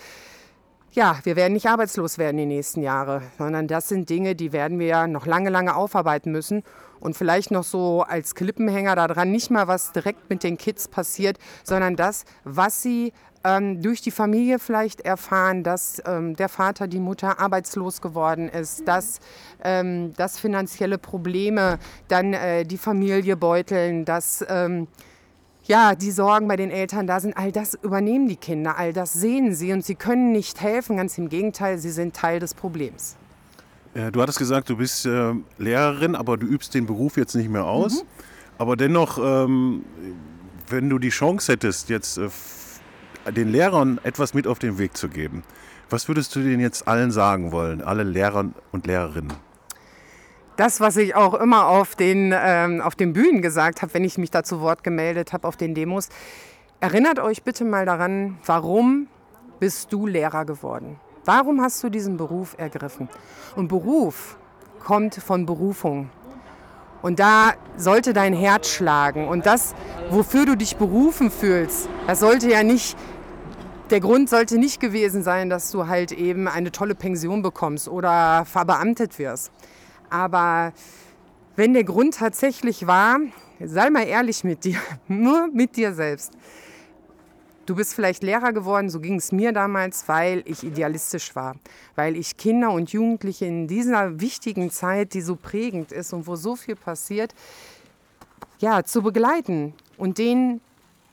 ja, 0.94 1.20
wir 1.24 1.36
werden 1.36 1.54
nicht 1.54 1.68
arbeitslos 1.68 2.18
werden 2.18 2.38
die 2.38 2.46
nächsten 2.46 2.82
Jahre, 2.82 3.22
sondern 3.38 3.68
das 3.68 3.88
sind 3.88 4.10
Dinge, 4.10 4.36
die 4.36 4.52
werden 4.52 4.80
wir 4.80 5.08
noch 5.08 5.26
lange, 5.26 5.50
lange 5.50 5.76
aufarbeiten 5.76 6.32
müssen. 6.32 6.64
Und 7.00 7.16
vielleicht 7.16 7.52
noch 7.52 7.64
so 7.64 8.02
als 8.02 8.34
Klippenhänger 8.34 8.96
daran, 8.96 9.32
nicht 9.32 9.52
mal 9.52 9.68
was 9.68 9.92
direkt 9.92 10.30
mit 10.30 10.42
den 10.42 10.58
Kids 10.58 10.88
passiert, 10.88 11.38
sondern 11.64 11.96
das, 11.96 12.26
was 12.44 12.82
sie 12.82 13.14
ähm, 13.44 13.82
durch 13.82 14.02
die 14.02 14.12
Familie 14.12 14.60
vielleicht 14.60 15.02
erfahren, 15.02 15.64
dass 15.64 16.02
ähm, 16.06 16.36
der 16.36 16.50
Vater, 16.50 16.88
die 16.88 17.00
Mutter 17.00 17.40
arbeitslos 17.40 18.02
geworden 18.02 18.50
ist, 18.50 18.88
dass, 18.88 19.20
ähm, 19.64 20.14
dass 20.14 20.40
finanzielle 20.40 20.98
Probleme 20.98 21.78
dann 22.08 22.34
äh, 22.34 22.64
die 22.66 22.78
Familie 22.78 23.38
beuteln, 23.38 24.06
dass 24.06 24.44
ähm, 24.50 24.88
ja, 25.68 25.96
die 25.96 26.12
Sorgen 26.12 26.48
bei 26.48 26.56
den 26.56 26.72
Eltern 26.72 27.08
da 27.08 27.20
sind, 27.20 27.36
all 27.36 27.52
das 27.52 27.76
übernehmen 27.76 28.28
die 28.28 28.36
Kinder, 28.36 28.78
all 28.78 28.94
das 28.94 29.14
sehen 29.14 29.54
sie 29.54 29.74
und 29.74 29.84
sie 29.86 29.96
können 29.96 30.32
nicht 30.32 30.62
helfen, 30.62 30.98
ganz 30.98 31.18
im 31.18 31.30
Gegenteil, 31.30 31.78
sie 31.78 31.92
sind 31.92 32.16
Teil 32.16 32.40
des 32.40 32.54
Problems. 32.54 33.18
Äh, 33.94 34.12
du 34.12 34.22
hattest 34.22 34.40
gesagt, 34.40 34.70
du 34.70 34.78
bist 34.78 35.06
äh, 35.06 35.34
Lehrerin, 35.58 36.16
aber 36.16 36.38
du 36.38 36.46
übst 36.46 36.74
den 36.74 36.86
Beruf 36.86 37.18
jetzt 37.18 37.36
nicht 37.36 37.50
mehr 37.50 37.66
aus. 37.66 38.04
Mhm. 38.04 38.08
Aber 38.60 38.76
dennoch, 38.76 39.18
ähm, 39.18 39.84
wenn 40.70 40.90
du 40.90 41.00
die 41.00 41.10
Chance 41.10 41.54
hättest, 41.54 41.90
jetzt 41.90 42.18
äh, 42.18 42.30
den 43.32 43.50
Lehrern 43.50 44.00
etwas 44.04 44.34
mit 44.34 44.48
auf 44.48 44.60
den 44.60 44.78
Weg 44.78 44.96
zu 44.98 45.10
geben, 45.10 45.44
was 45.90 46.08
würdest 46.08 46.36
du 46.36 46.42
denen 46.42 46.60
jetzt 46.60 46.88
allen 46.88 47.12
sagen 47.12 47.52
wollen, 47.52 47.82
alle 47.82 48.04
Lehrer 48.04 48.46
und 48.72 48.88
Lehrerinnen? 48.88 49.34
Das, 50.58 50.82
was 50.82 50.98
ich 50.98 51.16
auch 51.16 51.36
immer 51.36 51.68
auf 51.68 51.96
den, 51.96 52.34
ähm, 52.36 52.82
auf 52.82 52.96
den 52.96 53.14
Bühnen 53.14 53.42
gesagt 53.42 53.82
habe, 53.82 53.94
wenn 53.94 54.04
ich 54.04 54.18
mich 54.18 54.32
da 54.32 54.44
zu 54.44 54.60
Wort 54.60 54.84
gemeldet 54.84 55.32
habe 55.32 55.48
auf 55.48 55.56
den 55.56 55.74
Demos. 55.74 56.10
Erinnert 56.80 57.20
euch 57.20 57.44
bitte 57.44 57.64
mal 57.64 57.86
daran, 57.86 58.38
warum 58.46 59.08
bist 59.60 59.94
du 59.94 60.08
Lehrer 60.08 60.46
geworden? 60.46 61.00
Warum 61.26 61.62
hast 61.62 61.84
du 61.84 61.90
diesen 61.90 62.18
Beruf 62.18 62.56
ergriffen? 62.58 63.08
Und 63.56 63.68
Beruf 63.68 64.38
kommt 64.84 65.16
von 65.16 65.46
Berufung. 65.46 66.10
Und 67.02 67.20
da 67.20 67.54
sollte 67.76 68.14
dein 68.14 68.34
Herz 68.34 68.70
schlagen. 68.70 69.28
Und 69.28 69.46
das, 69.46 69.76
wofür 70.10 70.46
du 70.46 70.56
dich 70.56 70.78
berufen 70.78 71.30
fühlst, 71.30 71.88
das 72.08 72.20
sollte 72.20 72.50
ja 72.50 72.64
nicht, 72.64 72.98
der 73.92 74.00
Grund 74.00 74.30
sollte 74.30 74.58
nicht 74.58 74.80
gewesen 74.80 75.22
sein, 75.22 75.50
dass 75.50 75.70
du 75.70 75.88
halt 75.88 76.12
eben 76.12 76.48
eine 76.48 76.72
tolle 76.72 76.96
Pension 76.96 77.44
bekommst 77.44 77.88
oder 77.88 78.46
verbeamtet 78.46 79.20
wirst. 79.20 79.52
Aber 80.10 80.74
wenn 81.56 81.74
der 81.74 81.84
Grund 81.84 82.16
tatsächlich 82.16 82.88
war, 82.88 83.20
sei 83.60 83.90
mal 83.90 84.08
ehrlich 84.08 84.44
mit 84.44 84.64
dir, 84.64 84.80
nur 85.08 85.48
mit 85.48 85.76
dir 85.76 85.94
selbst. 85.94 86.34
Du 87.66 87.76
bist 87.76 87.94
vielleicht 87.94 88.24
Lehrer 88.24 88.54
geworden, 88.54 88.90
so 88.90 89.02
ging 89.02 89.16
es 89.16 89.34
mir 89.34 89.52
damals, 89.52 90.08
weil 90.08 90.42
ich 90.46 90.64
idealistisch 90.64 91.36
war, 91.36 91.58
weil 91.96 92.16
ich 92.16 92.38
Kinder 92.38 92.72
und 92.72 92.94
Jugendliche 92.94 93.46
in 93.46 93.68
dieser 93.68 94.22
wichtigen 94.22 94.72
Zeit, 94.72 95.14
die 95.14 95.20
so 95.20 95.36
prägend 95.36 95.92
ist 95.92 96.14
und 96.14 96.28
wo 96.28 96.38
so 96.38 96.56
viel 96.56 96.78
passiert, 96.78 97.36
ja, 98.60 98.84
zu 98.84 99.02
begleiten 99.02 99.74
und 99.98 100.18
denen 100.18 100.62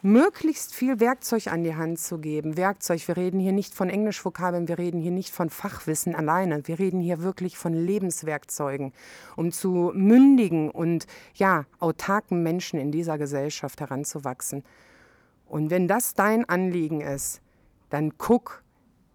möglichst 0.05 0.75
viel 0.75 1.01
Werkzeug 1.01 1.47
an 1.47 1.65
die 1.65 1.77
Hand 1.77 1.99
zu 1.99 2.19
geben. 2.19 2.59
Werkzeug, 2.59 3.09
wir 3.09 3.17
reden 3.17 3.41
hier 3.41 3.53
nicht 3.53 3.75
von 3.75 3.89
Englischvokabeln, 3.89 4.69
wir 4.69 4.79
reden 4.79 5.01
hier 5.01 5.11
nicht 5.11 5.31
von 5.31 5.49
Fachwissen 5.49 6.15
alleine, 6.15 6.69
wir 6.69 6.79
reden 6.79 7.01
hier 7.01 7.23
wirklich 7.23 7.57
von 7.57 7.73
Lebenswerkzeugen, 7.73 8.93
um 9.35 9.51
zu 9.51 9.93
mündigen 9.95 10.71
und 10.71 11.07
ja, 11.35 11.65
autarken 11.79 12.43
Menschen 12.43 12.79
in 12.79 12.93
dieser 12.93 13.17
Gesellschaft 13.17 13.81
heranzuwachsen. 13.81 14.63
Und 15.47 15.71
wenn 15.71 15.89
das 15.89 16.13
dein 16.13 16.47
Anliegen 16.47 17.01
ist, 17.01 17.41
dann 17.89 18.19
guck 18.19 18.63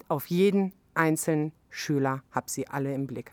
auf 0.08 0.26
jeden 0.26 0.74
einzelnen 0.96 1.52
Schüler, 1.70 2.24
hab 2.32 2.50
sie 2.50 2.68
alle 2.68 2.96
im 2.96 3.06
Blick. 3.06 3.32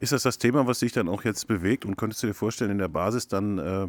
Ist 0.00 0.12
das 0.12 0.24
das 0.24 0.38
Thema, 0.38 0.66
was 0.66 0.80
dich 0.80 0.92
dann 0.92 1.08
auch 1.08 1.22
jetzt 1.22 1.46
bewegt 1.46 1.84
und 1.84 1.96
könntest 1.96 2.24
du 2.24 2.26
dir 2.26 2.34
vorstellen, 2.34 2.72
in 2.72 2.78
der 2.78 2.88
Basis 2.88 3.28
dann 3.28 3.58
äh 3.58 3.88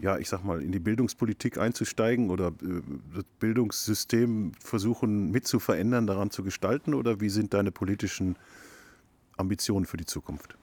ja, 0.00 0.18
ich 0.18 0.28
sag 0.28 0.44
mal, 0.44 0.62
in 0.62 0.72
die 0.72 0.78
Bildungspolitik 0.78 1.58
einzusteigen 1.58 2.30
oder 2.30 2.48
äh, 2.48 2.82
das 3.14 3.24
Bildungssystem 3.38 4.52
versuchen 4.62 5.30
mit 5.30 5.46
zu 5.46 5.58
verändern, 5.58 6.06
daran 6.06 6.30
zu 6.30 6.42
gestalten? 6.42 6.94
Oder 6.94 7.20
wie 7.20 7.28
sind 7.28 7.54
deine 7.54 7.70
politischen 7.70 8.36
Ambitionen 9.36 9.86
für 9.86 9.96
die 9.96 10.06
Zukunft? 10.06 10.56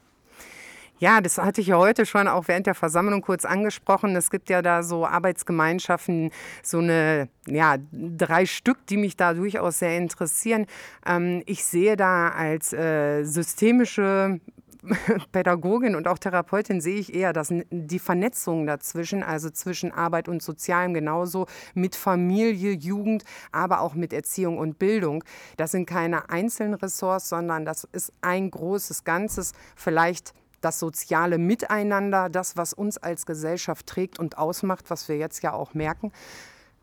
Ja, 1.00 1.22
das 1.22 1.38
hatte 1.38 1.62
ich 1.62 1.67
ja 1.67 1.77
heute 1.77 2.08
schon 2.08 2.27
auch 2.27 2.48
während 2.48 2.65
der 2.65 2.74
Versammlung 2.74 3.22
kurz 3.22 3.46
angesprochen. 3.46 4.15
Es 4.15 4.32
gibt 4.32 4.50
ja 4.50 4.63
da 4.63 4.82
so 4.82 5.06
Arbeitsgemeinschaften, 5.06 6.32
so 6.63 6.79
eine, 6.79 7.29
ja, 7.46 7.77
drei 7.91 8.48
Stück, 8.48 8.84
die 8.88 8.98
mich 8.98 9.15
da 9.15 9.36
durchaus 9.36 9.77
sehr 9.77 9.96
interessieren. 9.96 10.65
Ähm, 11.06 11.44
ich 11.46 11.63
sehe 11.65 11.98
da 11.98 12.29
als 12.29 12.74
äh, 12.74 13.24
systemische 13.24 14.39
Pädagogin 15.32 15.96
und 15.96 16.08
auch 16.08 16.17
Therapeutin 16.17 16.82
sehe 16.82 17.00
ich 17.00 17.13
eher 17.13 17.34
dass 17.34 17.53
die 17.72 18.00
Vernetzung 18.00 18.65
dazwischen, 18.65 19.24
also 19.24 19.50
zwischen 19.50 19.91
Arbeit 19.91 20.27
und 20.27 20.41
Sozialem 20.41 20.94
genauso 20.94 21.46
mit 21.74 21.96
Familie, 21.96 22.72
Jugend, 22.72 23.24
aber 23.51 23.82
auch 23.82 23.94
mit 23.94 24.13
Erziehung 24.13 24.58
und 24.58 24.79
Bildung. 24.79 25.24
Das 25.58 25.72
sind 25.72 25.86
keine 25.86 26.29
einzelnen 26.29 26.74
Ressorts, 26.75 27.29
sondern 27.29 27.65
das 27.65 27.84
ist 27.91 28.13
ein 28.22 28.51
großes 28.51 29.03
Ganzes, 29.03 29.53
vielleicht 29.75 30.34
das 30.62 30.79
soziale 30.79 31.38
Miteinander, 31.38 32.29
das, 32.29 32.58
was 32.58 32.74
uns 32.74 32.98
als 32.98 33.25
Gesellschaft 33.25 33.86
trägt 33.86 34.20
und 34.20 34.38
ausmacht, 34.38 34.89
was 34.89 35.08
wir 35.08 35.17
jetzt 35.17 35.44
ja 35.44 35.53
auch 35.53 35.74
merken, 35.74 36.12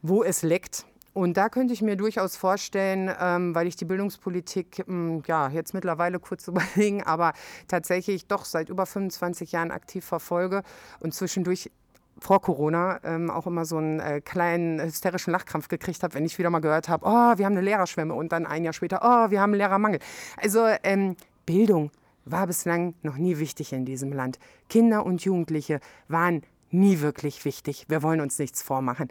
wo 0.02 0.22
es 0.22 0.42
leckt 0.42 0.86
und 1.14 1.36
da 1.36 1.48
könnte 1.48 1.72
ich 1.72 1.80
mir 1.80 1.96
durchaus 1.96 2.36
vorstellen, 2.36 3.10
ähm, 3.20 3.54
weil 3.54 3.68
ich 3.68 3.76
die 3.76 3.84
Bildungspolitik 3.84 4.84
ähm, 4.88 5.22
ja, 5.26 5.48
jetzt 5.48 5.72
mittlerweile 5.72 6.18
kurz 6.18 6.48
überlegen, 6.48 7.02
aber 7.04 7.32
tatsächlich 7.68 8.26
doch 8.26 8.44
seit 8.44 8.68
über 8.68 8.84
25 8.84 9.52
Jahren 9.52 9.70
aktiv 9.70 10.04
verfolge 10.04 10.62
und 11.00 11.14
zwischendurch 11.14 11.70
vor 12.18 12.42
Corona 12.42 13.00
ähm, 13.04 13.30
auch 13.30 13.46
immer 13.46 13.64
so 13.64 13.76
einen 13.76 14.00
äh, 14.00 14.20
kleinen 14.20 14.80
hysterischen 14.80 15.32
Lachkrampf 15.32 15.68
gekriegt 15.68 16.02
habe, 16.02 16.14
wenn 16.14 16.24
ich 16.24 16.38
wieder 16.38 16.50
mal 16.50 16.60
gehört 16.60 16.88
habe, 16.88 17.06
oh, 17.06 17.38
wir 17.38 17.46
haben 17.46 17.52
eine 17.52 17.60
Lehrerschwemme 17.60 18.14
und 18.14 18.32
dann 18.32 18.46
ein 18.46 18.64
Jahr 18.64 18.72
später, 18.72 19.00
oh, 19.02 19.30
wir 19.30 19.40
haben 19.40 19.50
einen 19.50 19.58
Lehrermangel. 19.58 20.00
Also 20.36 20.66
ähm, 20.82 21.16
Bildung 21.46 21.90
war 22.24 22.46
bislang 22.46 22.94
noch 23.02 23.16
nie 23.16 23.38
wichtig 23.38 23.72
in 23.72 23.84
diesem 23.84 24.12
Land. 24.12 24.38
Kinder 24.68 25.04
und 25.06 25.24
Jugendliche 25.24 25.80
waren 26.08 26.42
nie 26.74 27.00
wirklich 27.00 27.44
wichtig. 27.44 27.86
Wir 27.88 28.02
wollen 28.02 28.20
uns 28.20 28.38
nichts 28.38 28.62
vormachen. 28.62 29.08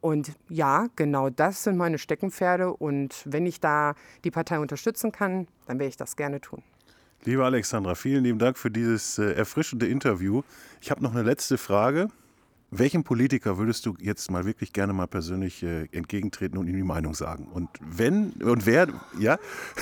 Und 0.00 0.32
ja, 0.50 0.88
genau 0.96 1.30
das 1.30 1.64
sind 1.64 1.78
meine 1.78 1.96
Steckenpferde. 1.96 2.74
Und 2.74 3.22
wenn 3.24 3.46
ich 3.46 3.60
da 3.60 3.94
die 4.24 4.30
Partei 4.30 4.58
unterstützen 4.58 5.12
kann, 5.12 5.48
dann 5.66 5.78
werde 5.78 5.88
ich 5.88 5.96
das 5.96 6.16
gerne 6.16 6.42
tun. 6.42 6.62
Liebe 7.24 7.42
Alexandra, 7.42 7.94
vielen 7.94 8.22
lieben 8.22 8.38
Dank 8.38 8.58
für 8.58 8.70
dieses 8.70 9.18
äh, 9.18 9.32
erfrischende 9.32 9.86
Interview. 9.86 10.42
Ich 10.82 10.90
habe 10.90 11.02
noch 11.02 11.12
eine 11.12 11.22
letzte 11.22 11.56
Frage. 11.56 12.08
Welchem 12.76 13.04
Politiker 13.04 13.56
würdest 13.56 13.86
du 13.86 13.94
jetzt 14.00 14.30
mal 14.30 14.44
wirklich 14.44 14.72
gerne 14.72 14.92
mal 14.92 15.06
persönlich 15.06 15.62
äh, 15.62 15.86
entgegentreten 15.92 16.58
und 16.58 16.66
ihm 16.66 16.76
die 16.76 16.82
Meinung 16.82 17.14
sagen? 17.14 17.46
Und 17.46 17.68
wenn 17.80 18.32
und 18.42 18.66
wer, 18.66 18.88
ja, 19.18 19.38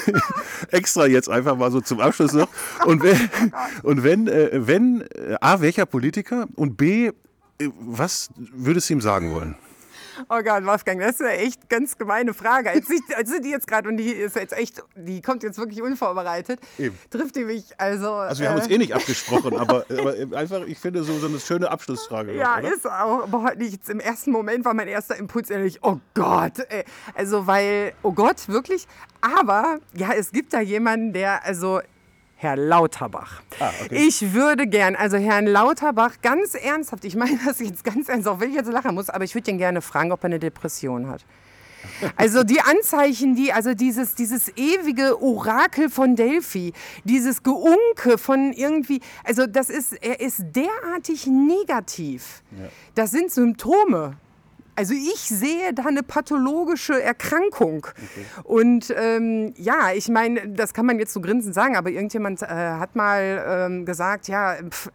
extra 0.71 1.07
jetzt 1.07 1.29
einfach 1.29 1.57
mal 1.57 1.71
so 1.71 1.81
zum 1.81 2.01
Abschluss 2.01 2.35
noch. 2.35 2.49
Und 2.85 3.03
wenn, 3.03 3.31
und 3.83 4.03
wenn, 4.05 4.29
äh, 4.29 4.67
wenn 4.67 5.01
äh, 5.01 5.37
A, 5.41 5.61
welcher 5.61 5.87
Politiker 5.87 6.47
und 6.55 6.77
B, 6.77 7.07
äh, 7.59 7.69
was 7.81 8.31
würdest 8.37 8.91
du 8.91 8.95
ihm 8.95 9.01
sagen 9.01 9.33
wollen? 9.33 9.57
Oh 10.29 10.43
Gott, 10.43 10.65
Wolfgang, 10.65 11.01
das 11.01 11.13
ist 11.13 11.21
ja 11.21 11.29
echt 11.29 11.69
ganz 11.69 11.97
gemeine 11.97 12.35
Frage. 12.35 12.71
Als, 12.71 12.89
ich, 12.91 13.17
als 13.17 13.31
die 13.41 13.51
jetzt 13.51 13.67
gerade, 13.67 13.89
und 13.89 13.97
die 13.97 14.11
ist 14.11 14.37
jetzt 14.37 14.53
echt, 14.53 14.83
die 14.95 15.23
kommt 15.23 15.43
jetzt 15.43 15.59
wirklich 15.59 15.83
unvorbereitet, 15.83 16.61
Eben. 16.79 16.99
trifft 17.11 17.37
die 17.37 17.45
mich. 17.45 17.65
Also, 17.79 18.13
also 18.13 18.41
wir 18.41 18.47
äh, 18.47 18.51
haben 18.51 18.59
uns 18.59 18.69
äh, 18.69 18.75
eh 18.75 18.79
nicht 18.79 18.95
abgesprochen, 18.95 19.57
aber, 19.57 19.85
aber, 19.91 20.37
einfach, 20.37 20.67
ich 20.67 20.79
finde 20.79 21.03
so, 21.05 21.19
so 21.19 21.27
eine 21.27 21.41
schöne 21.41 21.71
Abschlussfrage. 21.71 22.35
Ja, 22.35 22.61
noch, 22.61 22.71
ist 22.71 22.87
auch, 22.87 23.25
aber 23.25 23.43
heute 23.43 23.59
nicht. 23.59 23.89
Im 23.89 24.01
ersten 24.01 24.31
Moment 24.31 24.65
war 24.65 24.75
mein 24.75 24.89
erster 24.89 25.17
Impuls 25.17 25.51
ehrlich, 25.51 25.79
oh 25.83 25.99
Gott. 26.15 26.59
Ey. 26.69 26.85
Also, 27.15 27.47
weil, 27.47 27.93
oh 28.03 28.13
Gott, 28.13 28.49
wirklich. 28.49 28.87
Aber 29.21 29.79
ja, 29.95 30.13
es 30.13 30.33
gibt 30.33 30.53
da 30.53 30.61
jemanden, 30.61 31.13
der, 31.13 31.45
also 31.45 31.81
Herr 32.43 32.57
Lauterbach. 32.57 33.41
Ah, 33.61 33.71
okay. 33.85 34.05
Ich 34.05 34.35
würde 34.35 34.67
gern, 34.67 34.97
also 34.97 35.17
Herrn 35.17 35.47
Lauterbach, 35.47 36.17
ganz 36.23 36.55
ernsthaft, 36.55 37.05
ich 37.05 37.15
meine 37.15 37.39
das 37.47 37.61
jetzt 37.61 37.85
ganz 37.85 38.09
ernst, 38.09 38.27
auch 38.27 38.41
wenn 38.41 38.51
ich 38.51 38.57
jetzt 38.57 38.71
lachen 38.71 38.97
muss, 38.97 39.11
aber 39.11 39.23
ich 39.23 39.37
würde 39.37 39.53
ihn 39.53 39.59
gerne 39.59 39.81
fragen, 39.81 40.11
ob 40.11 40.25
er 40.25 40.27
eine 40.27 40.41
Depression 40.41 41.09
hat. 41.09 41.25
Also 42.17 42.43
die 42.43 42.61
Anzeichen, 42.61 43.37
die, 43.37 43.53
also 43.53 43.75
dieses, 43.75 44.17
dieses 44.17 44.49
ewige 44.57 45.23
Orakel 45.23 45.89
von 45.89 46.17
Delphi, 46.17 46.73
dieses 47.05 47.45
Geunke 47.45 48.19
von 48.19 48.53
irgendwie, 48.53 49.01
also 49.23 49.47
das 49.47 49.71
ist, 49.71 49.93
er 50.03 50.21
ist 50.21 50.43
derartig 50.55 51.29
negativ. 51.29 52.43
Ja. 52.51 52.69
Das 52.97 53.13
sind 53.13 53.31
Symptome. 53.31 54.17
Also 54.75 54.95
ich 54.95 55.21
sehe 55.21 55.75
da 55.75 55.85
eine 55.85 56.03
pathologische 56.03 57.01
Erkrankung. 57.01 57.87
Okay. 57.87 58.25
Und 58.45 58.95
ähm, 58.97 59.53
ja, 59.57 59.93
ich 59.95 60.09
meine, 60.09 60.49
das 60.49 60.73
kann 60.73 60.87
man 60.87 60.99
jetzt 60.99 61.13
so 61.13 61.21
grinsend 61.21 61.55
sagen, 61.55 61.77
aber 61.77 61.91
irgendjemand 61.91 62.43
äh, 62.43 62.47
hat 62.47 62.97
mal 62.97 63.45
ähm, 63.47 63.85
gesagt, 63.85 64.29
ja, 64.29 64.57
pf, 64.69 64.91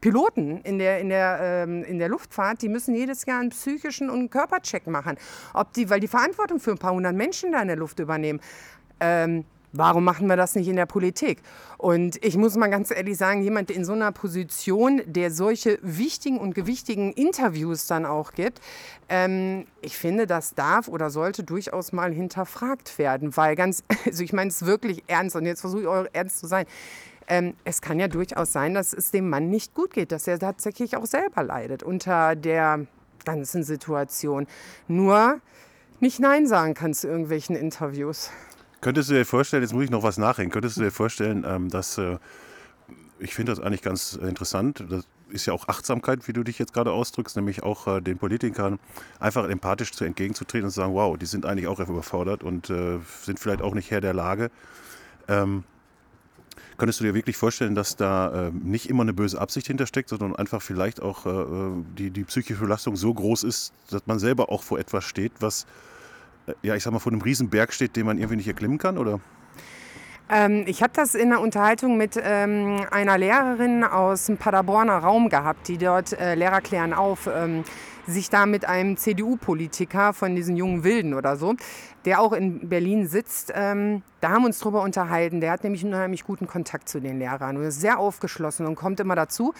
Piloten 0.00 0.58
in 0.58 0.78
der, 0.78 1.00
in, 1.00 1.08
der, 1.08 1.38
ähm, 1.40 1.82
in 1.84 1.98
der 1.98 2.08
Luftfahrt, 2.08 2.62
die 2.62 2.68
müssen 2.68 2.94
jedes 2.94 3.26
Jahr 3.26 3.40
einen 3.40 3.50
psychischen 3.50 4.10
und 4.10 4.18
einen 4.18 4.30
Körpercheck 4.30 4.86
machen, 4.86 5.16
ob 5.54 5.72
die, 5.72 5.88
weil 5.90 6.00
die 6.00 6.08
Verantwortung 6.08 6.60
für 6.60 6.72
ein 6.72 6.78
paar 6.78 6.92
hundert 6.92 7.14
Menschen 7.14 7.52
da 7.52 7.62
in 7.62 7.68
der 7.68 7.76
Luft 7.76 7.98
übernehmen. 7.98 8.40
Ähm, 9.00 9.44
Warum 9.78 10.04
machen 10.04 10.28
wir 10.28 10.36
das 10.36 10.54
nicht 10.54 10.68
in 10.68 10.76
der 10.76 10.86
Politik? 10.86 11.42
Und 11.78 12.22
ich 12.24 12.36
muss 12.36 12.56
mal 12.56 12.68
ganz 12.68 12.90
ehrlich 12.90 13.16
sagen, 13.16 13.42
jemand 13.42 13.70
in 13.70 13.84
so 13.84 13.92
einer 13.92 14.12
Position, 14.12 15.02
der 15.06 15.30
solche 15.30 15.78
wichtigen 15.82 16.38
und 16.38 16.54
gewichtigen 16.54 17.12
Interviews 17.12 17.86
dann 17.86 18.06
auch 18.06 18.32
gibt, 18.32 18.60
ähm, 19.08 19.66
ich 19.82 19.96
finde, 19.96 20.26
das 20.26 20.54
darf 20.54 20.88
oder 20.88 21.10
sollte 21.10 21.44
durchaus 21.44 21.92
mal 21.92 22.12
hinterfragt 22.12 22.98
werden, 22.98 23.36
weil 23.36 23.56
ganz, 23.56 23.84
also 24.06 24.22
ich 24.22 24.32
meine 24.32 24.50
es 24.50 24.64
wirklich 24.64 25.04
ernst 25.06 25.36
und 25.36 25.46
jetzt 25.46 25.60
versuche 25.60 25.82
ich 25.82 25.86
auch 25.86 26.06
ernst 26.12 26.38
zu 26.38 26.46
sein. 26.46 26.66
Ähm, 27.28 27.54
es 27.64 27.80
kann 27.80 27.98
ja 27.98 28.08
durchaus 28.08 28.52
sein, 28.52 28.74
dass 28.74 28.92
es 28.92 29.10
dem 29.10 29.28
Mann 29.28 29.50
nicht 29.50 29.74
gut 29.74 29.92
geht, 29.92 30.12
dass 30.12 30.26
er 30.26 30.38
tatsächlich 30.38 30.96
auch 30.96 31.06
selber 31.06 31.42
leidet 31.42 31.82
unter 31.82 32.36
der 32.36 32.86
ganzen 33.24 33.64
Situation. 33.64 34.46
Nur 34.86 35.40
nicht 36.00 36.20
Nein 36.20 36.46
sagen 36.46 36.74
kann 36.74 36.94
zu 36.94 37.08
irgendwelchen 37.08 37.56
Interviews. 37.56 38.30
Könntest 38.80 39.10
du 39.10 39.14
dir 39.14 39.24
vorstellen, 39.24 39.62
jetzt 39.62 39.72
muss 39.72 39.84
ich 39.84 39.90
noch 39.90 40.02
was 40.02 40.18
nachhängen, 40.18 40.50
könntest 40.50 40.76
du 40.76 40.82
dir 40.82 40.90
vorstellen, 40.90 41.44
ähm, 41.46 41.70
dass, 41.70 41.98
äh, 41.98 42.18
ich 43.18 43.34
finde 43.34 43.52
das 43.52 43.60
eigentlich 43.60 43.82
ganz 43.82 44.14
interessant, 44.14 44.84
das 44.88 45.06
ist 45.30 45.46
ja 45.46 45.52
auch 45.52 45.66
Achtsamkeit, 45.68 46.28
wie 46.28 46.32
du 46.32 46.44
dich 46.44 46.58
jetzt 46.58 46.72
gerade 46.72 46.92
ausdrückst, 46.92 47.36
nämlich 47.36 47.62
auch 47.62 47.86
äh, 47.86 48.00
den 48.00 48.18
Politikern 48.18 48.78
einfach 49.18 49.48
empathisch 49.48 49.92
zu 49.92 50.04
entgegenzutreten 50.04 50.66
und 50.66 50.70
zu 50.70 50.76
sagen, 50.76 50.94
wow, 50.94 51.16
die 51.16 51.26
sind 51.26 51.46
eigentlich 51.46 51.66
auch 51.66 51.80
überfordert 51.80 52.44
und 52.44 52.70
äh, 52.70 52.98
sind 53.22 53.40
vielleicht 53.40 53.62
auch 53.62 53.74
nicht 53.74 53.90
Herr 53.90 54.00
der 54.00 54.14
Lage. 54.14 54.50
Ähm, 55.26 55.64
Könntest 56.78 57.00
du 57.00 57.04
dir 57.04 57.14
wirklich 57.14 57.38
vorstellen, 57.38 57.74
dass 57.74 57.96
da 57.96 58.48
äh, 58.48 58.50
nicht 58.50 58.90
immer 58.90 59.02
eine 59.02 59.14
böse 59.14 59.40
Absicht 59.40 59.66
hintersteckt, 59.66 60.10
sondern 60.10 60.36
einfach 60.36 60.60
vielleicht 60.60 61.00
auch 61.00 61.24
äh, 61.24 61.82
die, 61.96 62.10
die 62.10 62.24
psychische 62.24 62.60
Belastung 62.60 62.96
so 62.96 63.14
groß 63.14 63.44
ist, 63.44 63.72
dass 63.90 64.06
man 64.06 64.18
selber 64.18 64.50
auch 64.50 64.62
vor 64.62 64.78
etwas 64.78 65.04
steht, 65.04 65.32
was, 65.40 65.66
ja, 66.62 66.74
ich 66.74 66.82
sag 66.82 66.92
mal, 66.92 66.98
vor 66.98 67.12
einem 67.12 67.22
Riesenberg 67.22 67.72
steht, 67.72 67.96
den 67.96 68.06
man 68.06 68.18
irgendwie 68.18 68.36
nicht 68.36 68.48
erklimmen 68.48 68.78
kann, 68.78 68.98
oder? 68.98 69.20
Ähm, 70.28 70.64
ich 70.66 70.82
habe 70.82 70.92
das 70.94 71.14
in 71.14 71.32
einer 71.32 71.40
Unterhaltung 71.40 71.96
mit 71.96 72.18
ähm, 72.20 72.84
einer 72.90 73.16
Lehrerin 73.16 73.84
aus 73.84 74.26
dem 74.26 74.36
Paderborner 74.36 74.98
Raum 74.98 75.28
gehabt, 75.28 75.68
die 75.68 75.78
dort 75.78 76.12
äh, 76.18 76.34
Lehrer 76.34 76.60
klären 76.60 76.92
auf. 76.92 77.28
Ähm, 77.32 77.64
sich 78.06 78.30
da 78.30 78.46
mit 78.46 78.68
einem 78.68 78.96
CDU-Politiker 78.96 80.12
von 80.12 80.36
diesen 80.36 80.56
jungen 80.56 80.84
Wilden 80.84 81.14
oder 81.14 81.36
so, 81.36 81.54
der 82.04 82.20
auch 82.20 82.32
in 82.32 82.68
Berlin 82.68 83.08
sitzt, 83.08 83.52
ähm, 83.54 84.02
da 84.20 84.30
haben 84.30 84.42
wir 84.42 84.46
uns 84.46 84.60
drüber 84.60 84.82
unterhalten. 84.82 85.40
Der 85.40 85.50
hat 85.50 85.64
nämlich 85.64 85.82
einen 85.84 85.94
unheimlich 85.94 86.24
guten 86.24 86.46
Kontakt 86.46 86.88
zu 86.88 87.00
den 87.00 87.18
Lehrern 87.18 87.56
und 87.56 87.64
ist 87.64 87.80
sehr 87.80 87.98
aufgeschlossen 87.98 88.66
und 88.66 88.76
kommt 88.76 89.00
immer 89.00 89.16
dazu. 89.16 89.54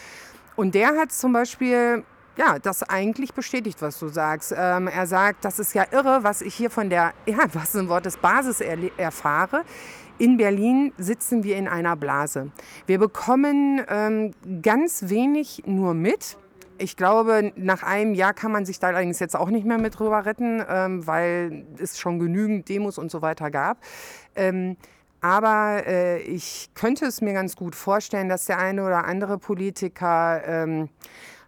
Und 0.55 0.75
der 0.75 0.97
hat 0.97 1.12
zum 1.12 1.33
Beispiel 1.33 2.05
ja, 2.37 2.59
das 2.59 2.83
eigentlich 2.83 3.33
bestätigt, 3.33 3.81
was 3.81 3.99
du 3.99 4.09
sagst. 4.09 4.55
Ähm, 4.57 4.88
er 4.88 5.07
sagt, 5.07 5.45
das 5.45 5.59
ist 5.59 5.75
ja 5.75 5.87
irre, 5.90 6.23
was 6.23 6.43
ich 6.43 6.55
hier 6.55 6.71
von 6.71 6.90
der, 6.90 7.12
ja, 7.26 7.38
was 7.52 7.75
ein 7.75 7.88
Wort 7.88 8.07
des 8.07 8.19
Basis 8.19 8.61
erfahre. 8.61 9.64
In 10.19 10.38
Berlin 10.38 10.93
sitzen 10.97 11.45
wir 11.45 11.57
in 11.57 11.69
einer 11.69 11.95
Blase. 11.95 12.50
Wir 12.87 12.99
bekommen 12.99 13.83
ähm, 13.88 14.33
ganz 14.62 15.09
wenig 15.09 15.64
nur 15.66 15.93
mit. 15.93 16.38
Ich 16.78 16.97
glaube, 16.97 17.52
nach 17.57 17.83
einem 17.83 18.14
Jahr 18.14 18.33
kann 18.33 18.52
man 18.52 18.64
sich 18.64 18.78
da 18.78 18.88
allerdings 18.88 19.19
jetzt 19.19 19.37
auch 19.37 19.50
nicht 19.50 19.66
mehr 19.66 19.78
mit 19.78 19.99
drüber 19.99 20.25
retten, 20.25 20.62
ähm, 20.69 21.07
weil 21.07 21.66
es 21.78 21.99
schon 21.99 22.18
genügend 22.18 22.68
Demos 22.68 22.99
und 22.99 23.11
so 23.11 23.20
weiter 23.22 23.51
gab. 23.51 23.79
Ähm, 24.35 24.77
aber 25.20 25.87
äh, 25.87 26.20
ich 26.20 26.70
könnte 26.75 27.07
es 27.07 27.20
mir 27.20 27.33
ganz 27.33 27.57
gut 27.57 27.75
vorstellen, 27.75 28.29
dass 28.29 28.46
der 28.46 28.59
eine 28.59 28.85
oder 28.85 29.05
andere 29.05 29.38
Politiker 29.38 30.42
ähm, 30.46 30.88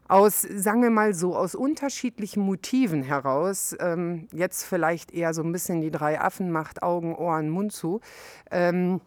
aus, 0.09 0.43
sagen 0.43 0.83
wir 0.83 0.91
mal 0.91 1.15
so, 1.15 1.37
aus 1.37 1.55
unterschiedlichen 1.55 2.43
Motiven 2.43 3.03
heraus, 3.03 3.77
ähm, 3.79 4.27
jetzt 4.33 4.65
vielleicht 4.65 5.13
eher 5.13 5.35
so 5.35 5.43
ein 5.43 5.53
bisschen 5.53 5.81
die 5.81 5.91
drei 5.91 6.21
Affen 6.21 6.51
macht, 6.51 6.83
Augen, 6.83 7.15
Ohren, 7.15 7.51
Mund 7.51 7.73
zu, 7.73 8.01
ähm, 8.51 9.01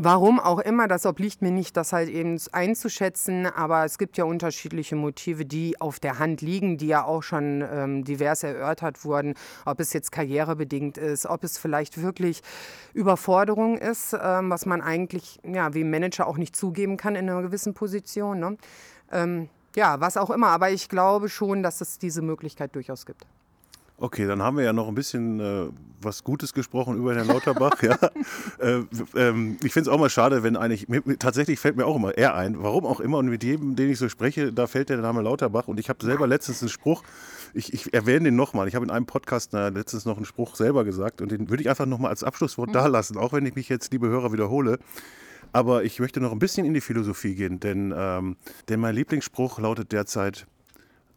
Warum 0.00 0.38
auch 0.38 0.60
immer, 0.60 0.86
das 0.86 1.06
obliegt 1.06 1.42
mir 1.42 1.50
nicht, 1.50 1.76
das 1.76 1.92
halt 1.92 2.08
eben 2.08 2.40
einzuschätzen, 2.52 3.46
aber 3.46 3.84
es 3.84 3.98
gibt 3.98 4.16
ja 4.16 4.22
unterschiedliche 4.22 4.94
Motive, 4.94 5.44
die 5.44 5.80
auf 5.80 5.98
der 5.98 6.20
Hand 6.20 6.40
liegen, 6.40 6.78
die 6.78 6.86
ja 6.86 7.02
auch 7.02 7.24
schon 7.24 7.64
ähm, 7.68 8.04
divers 8.04 8.44
erörtert 8.44 9.04
wurden, 9.04 9.34
ob 9.66 9.80
es 9.80 9.92
jetzt 9.92 10.12
karrierebedingt 10.12 10.98
ist, 10.98 11.26
ob 11.26 11.42
es 11.42 11.58
vielleicht 11.58 12.00
wirklich 12.00 12.42
Überforderung 12.94 13.76
ist, 13.76 14.12
ähm, 14.12 14.50
was 14.50 14.66
man 14.66 14.82
eigentlich 14.82 15.40
ja, 15.42 15.74
wie 15.74 15.82
Manager 15.82 16.28
auch 16.28 16.36
nicht 16.36 16.54
zugeben 16.54 16.96
kann 16.96 17.16
in 17.16 17.28
einer 17.28 17.42
gewissen 17.42 17.74
Position. 17.74 18.38
Ne? 18.38 18.56
Ähm, 19.10 19.48
ja, 19.76 20.00
was 20.00 20.16
auch 20.16 20.30
immer, 20.30 20.48
aber 20.48 20.70
ich 20.70 20.88
glaube 20.88 21.28
schon, 21.28 21.62
dass 21.62 21.80
es 21.80 21.98
diese 21.98 22.22
Möglichkeit 22.22 22.74
durchaus 22.74 23.06
gibt. 23.06 23.26
Okay, 24.00 24.28
dann 24.28 24.40
haben 24.42 24.56
wir 24.56 24.64
ja 24.64 24.72
noch 24.72 24.86
ein 24.86 24.94
bisschen 24.94 25.40
äh, 25.40 25.68
was 26.00 26.22
Gutes 26.22 26.54
gesprochen 26.54 26.96
über 26.96 27.16
Herrn 27.16 27.26
Lauterbach. 27.26 27.82
ja. 27.82 27.98
äh, 28.60 28.84
ähm, 29.16 29.56
ich 29.64 29.72
finde 29.72 29.90
es 29.90 29.94
auch 29.94 29.98
mal 29.98 30.08
schade, 30.08 30.44
wenn 30.44 30.56
eigentlich, 30.56 30.88
mir, 30.88 31.02
tatsächlich 31.18 31.58
fällt 31.58 31.76
mir 31.76 31.84
auch 31.84 31.96
immer 31.96 32.16
er 32.16 32.36
ein, 32.36 32.62
warum 32.62 32.86
auch 32.86 33.00
immer, 33.00 33.18
und 33.18 33.26
mit 33.26 33.42
jedem, 33.42 33.74
den 33.74 33.90
ich 33.90 33.98
so 33.98 34.08
spreche, 34.08 34.52
da 34.52 34.68
fällt 34.68 34.90
der 34.90 34.98
Name 34.98 35.22
Lauterbach. 35.22 35.66
Und 35.66 35.80
ich 35.80 35.88
habe 35.88 36.04
selber 36.04 36.28
letztens 36.28 36.62
einen 36.62 36.68
Spruch, 36.68 37.02
ich, 37.54 37.72
ich 37.72 37.92
erwähne 37.92 38.26
den 38.26 38.36
nochmal. 38.36 38.68
Ich 38.68 38.76
habe 38.76 38.84
in 38.84 38.92
einem 38.92 39.06
Podcast 39.06 39.50
na, 39.52 39.66
letztens 39.66 40.04
noch 40.04 40.16
einen 40.16 40.26
Spruch 40.26 40.54
selber 40.54 40.84
gesagt 40.84 41.20
und 41.20 41.32
den 41.32 41.50
würde 41.50 41.62
ich 41.62 41.68
einfach 41.68 41.86
nochmal 41.86 42.10
als 42.10 42.22
Abschlusswort 42.22 42.68
mhm. 42.68 42.74
da 42.74 42.86
lassen, 42.86 43.16
auch 43.16 43.32
wenn 43.32 43.46
ich 43.46 43.56
mich 43.56 43.68
jetzt, 43.68 43.92
liebe 43.92 44.06
Hörer, 44.06 44.32
wiederhole. 44.32 44.78
Aber 45.52 45.84
ich 45.84 45.98
möchte 46.00 46.20
noch 46.20 46.32
ein 46.32 46.38
bisschen 46.38 46.66
in 46.66 46.74
die 46.74 46.80
Philosophie 46.80 47.34
gehen, 47.34 47.60
denn, 47.60 47.94
ähm, 47.96 48.36
denn 48.68 48.80
mein 48.80 48.94
Lieblingsspruch 48.94 49.58
lautet 49.58 49.92
derzeit, 49.92 50.46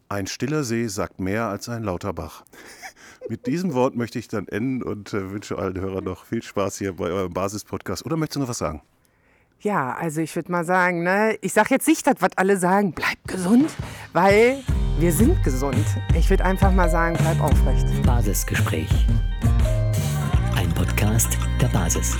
ein 0.09 0.27
stiller 0.27 0.63
See 0.63 0.87
sagt 0.87 1.19
mehr 1.19 1.47
als 1.47 1.69
ein 1.69 1.83
lauter 1.83 2.13
Bach. 2.13 2.43
Mit 3.29 3.47
diesem 3.47 3.73
Wort 3.73 3.95
möchte 3.95 4.19
ich 4.19 4.27
dann 4.27 4.47
enden 4.47 4.83
und 4.83 5.13
äh, 5.13 5.31
wünsche 5.31 5.57
allen 5.57 5.79
Hörern 5.79 6.03
noch 6.03 6.25
viel 6.25 6.41
Spaß 6.41 6.77
hier 6.79 6.93
bei 6.93 7.05
eurem 7.05 7.33
Basis-Podcast. 7.33 8.05
Oder 8.05 8.17
möchtest 8.17 8.35
du 8.37 8.39
noch 8.41 8.49
was 8.49 8.57
sagen? 8.57 8.81
Ja, 9.61 9.93
also 9.93 10.21
ich 10.21 10.35
würde 10.35 10.51
mal 10.51 10.65
sagen, 10.65 11.03
ne, 11.03 11.37
ich 11.41 11.53
sage 11.53 11.69
jetzt 11.75 11.87
nicht 11.87 12.05
das, 12.07 12.15
was 12.19 12.31
alle 12.35 12.57
sagen, 12.57 12.93
bleib 12.93 13.25
gesund, 13.27 13.69
weil 14.11 14.63
wir 14.99 15.11
sind 15.13 15.43
gesund. 15.43 15.85
Ich 16.15 16.29
würde 16.29 16.43
einfach 16.43 16.71
mal 16.71 16.89
sagen, 16.89 17.15
bleib 17.19 17.39
aufrecht. 17.39 17.85
Basisgespräch. 18.03 18.89
Ein 20.55 20.73
Podcast 20.73 21.37
der 21.61 21.67
Basis. 21.67 22.17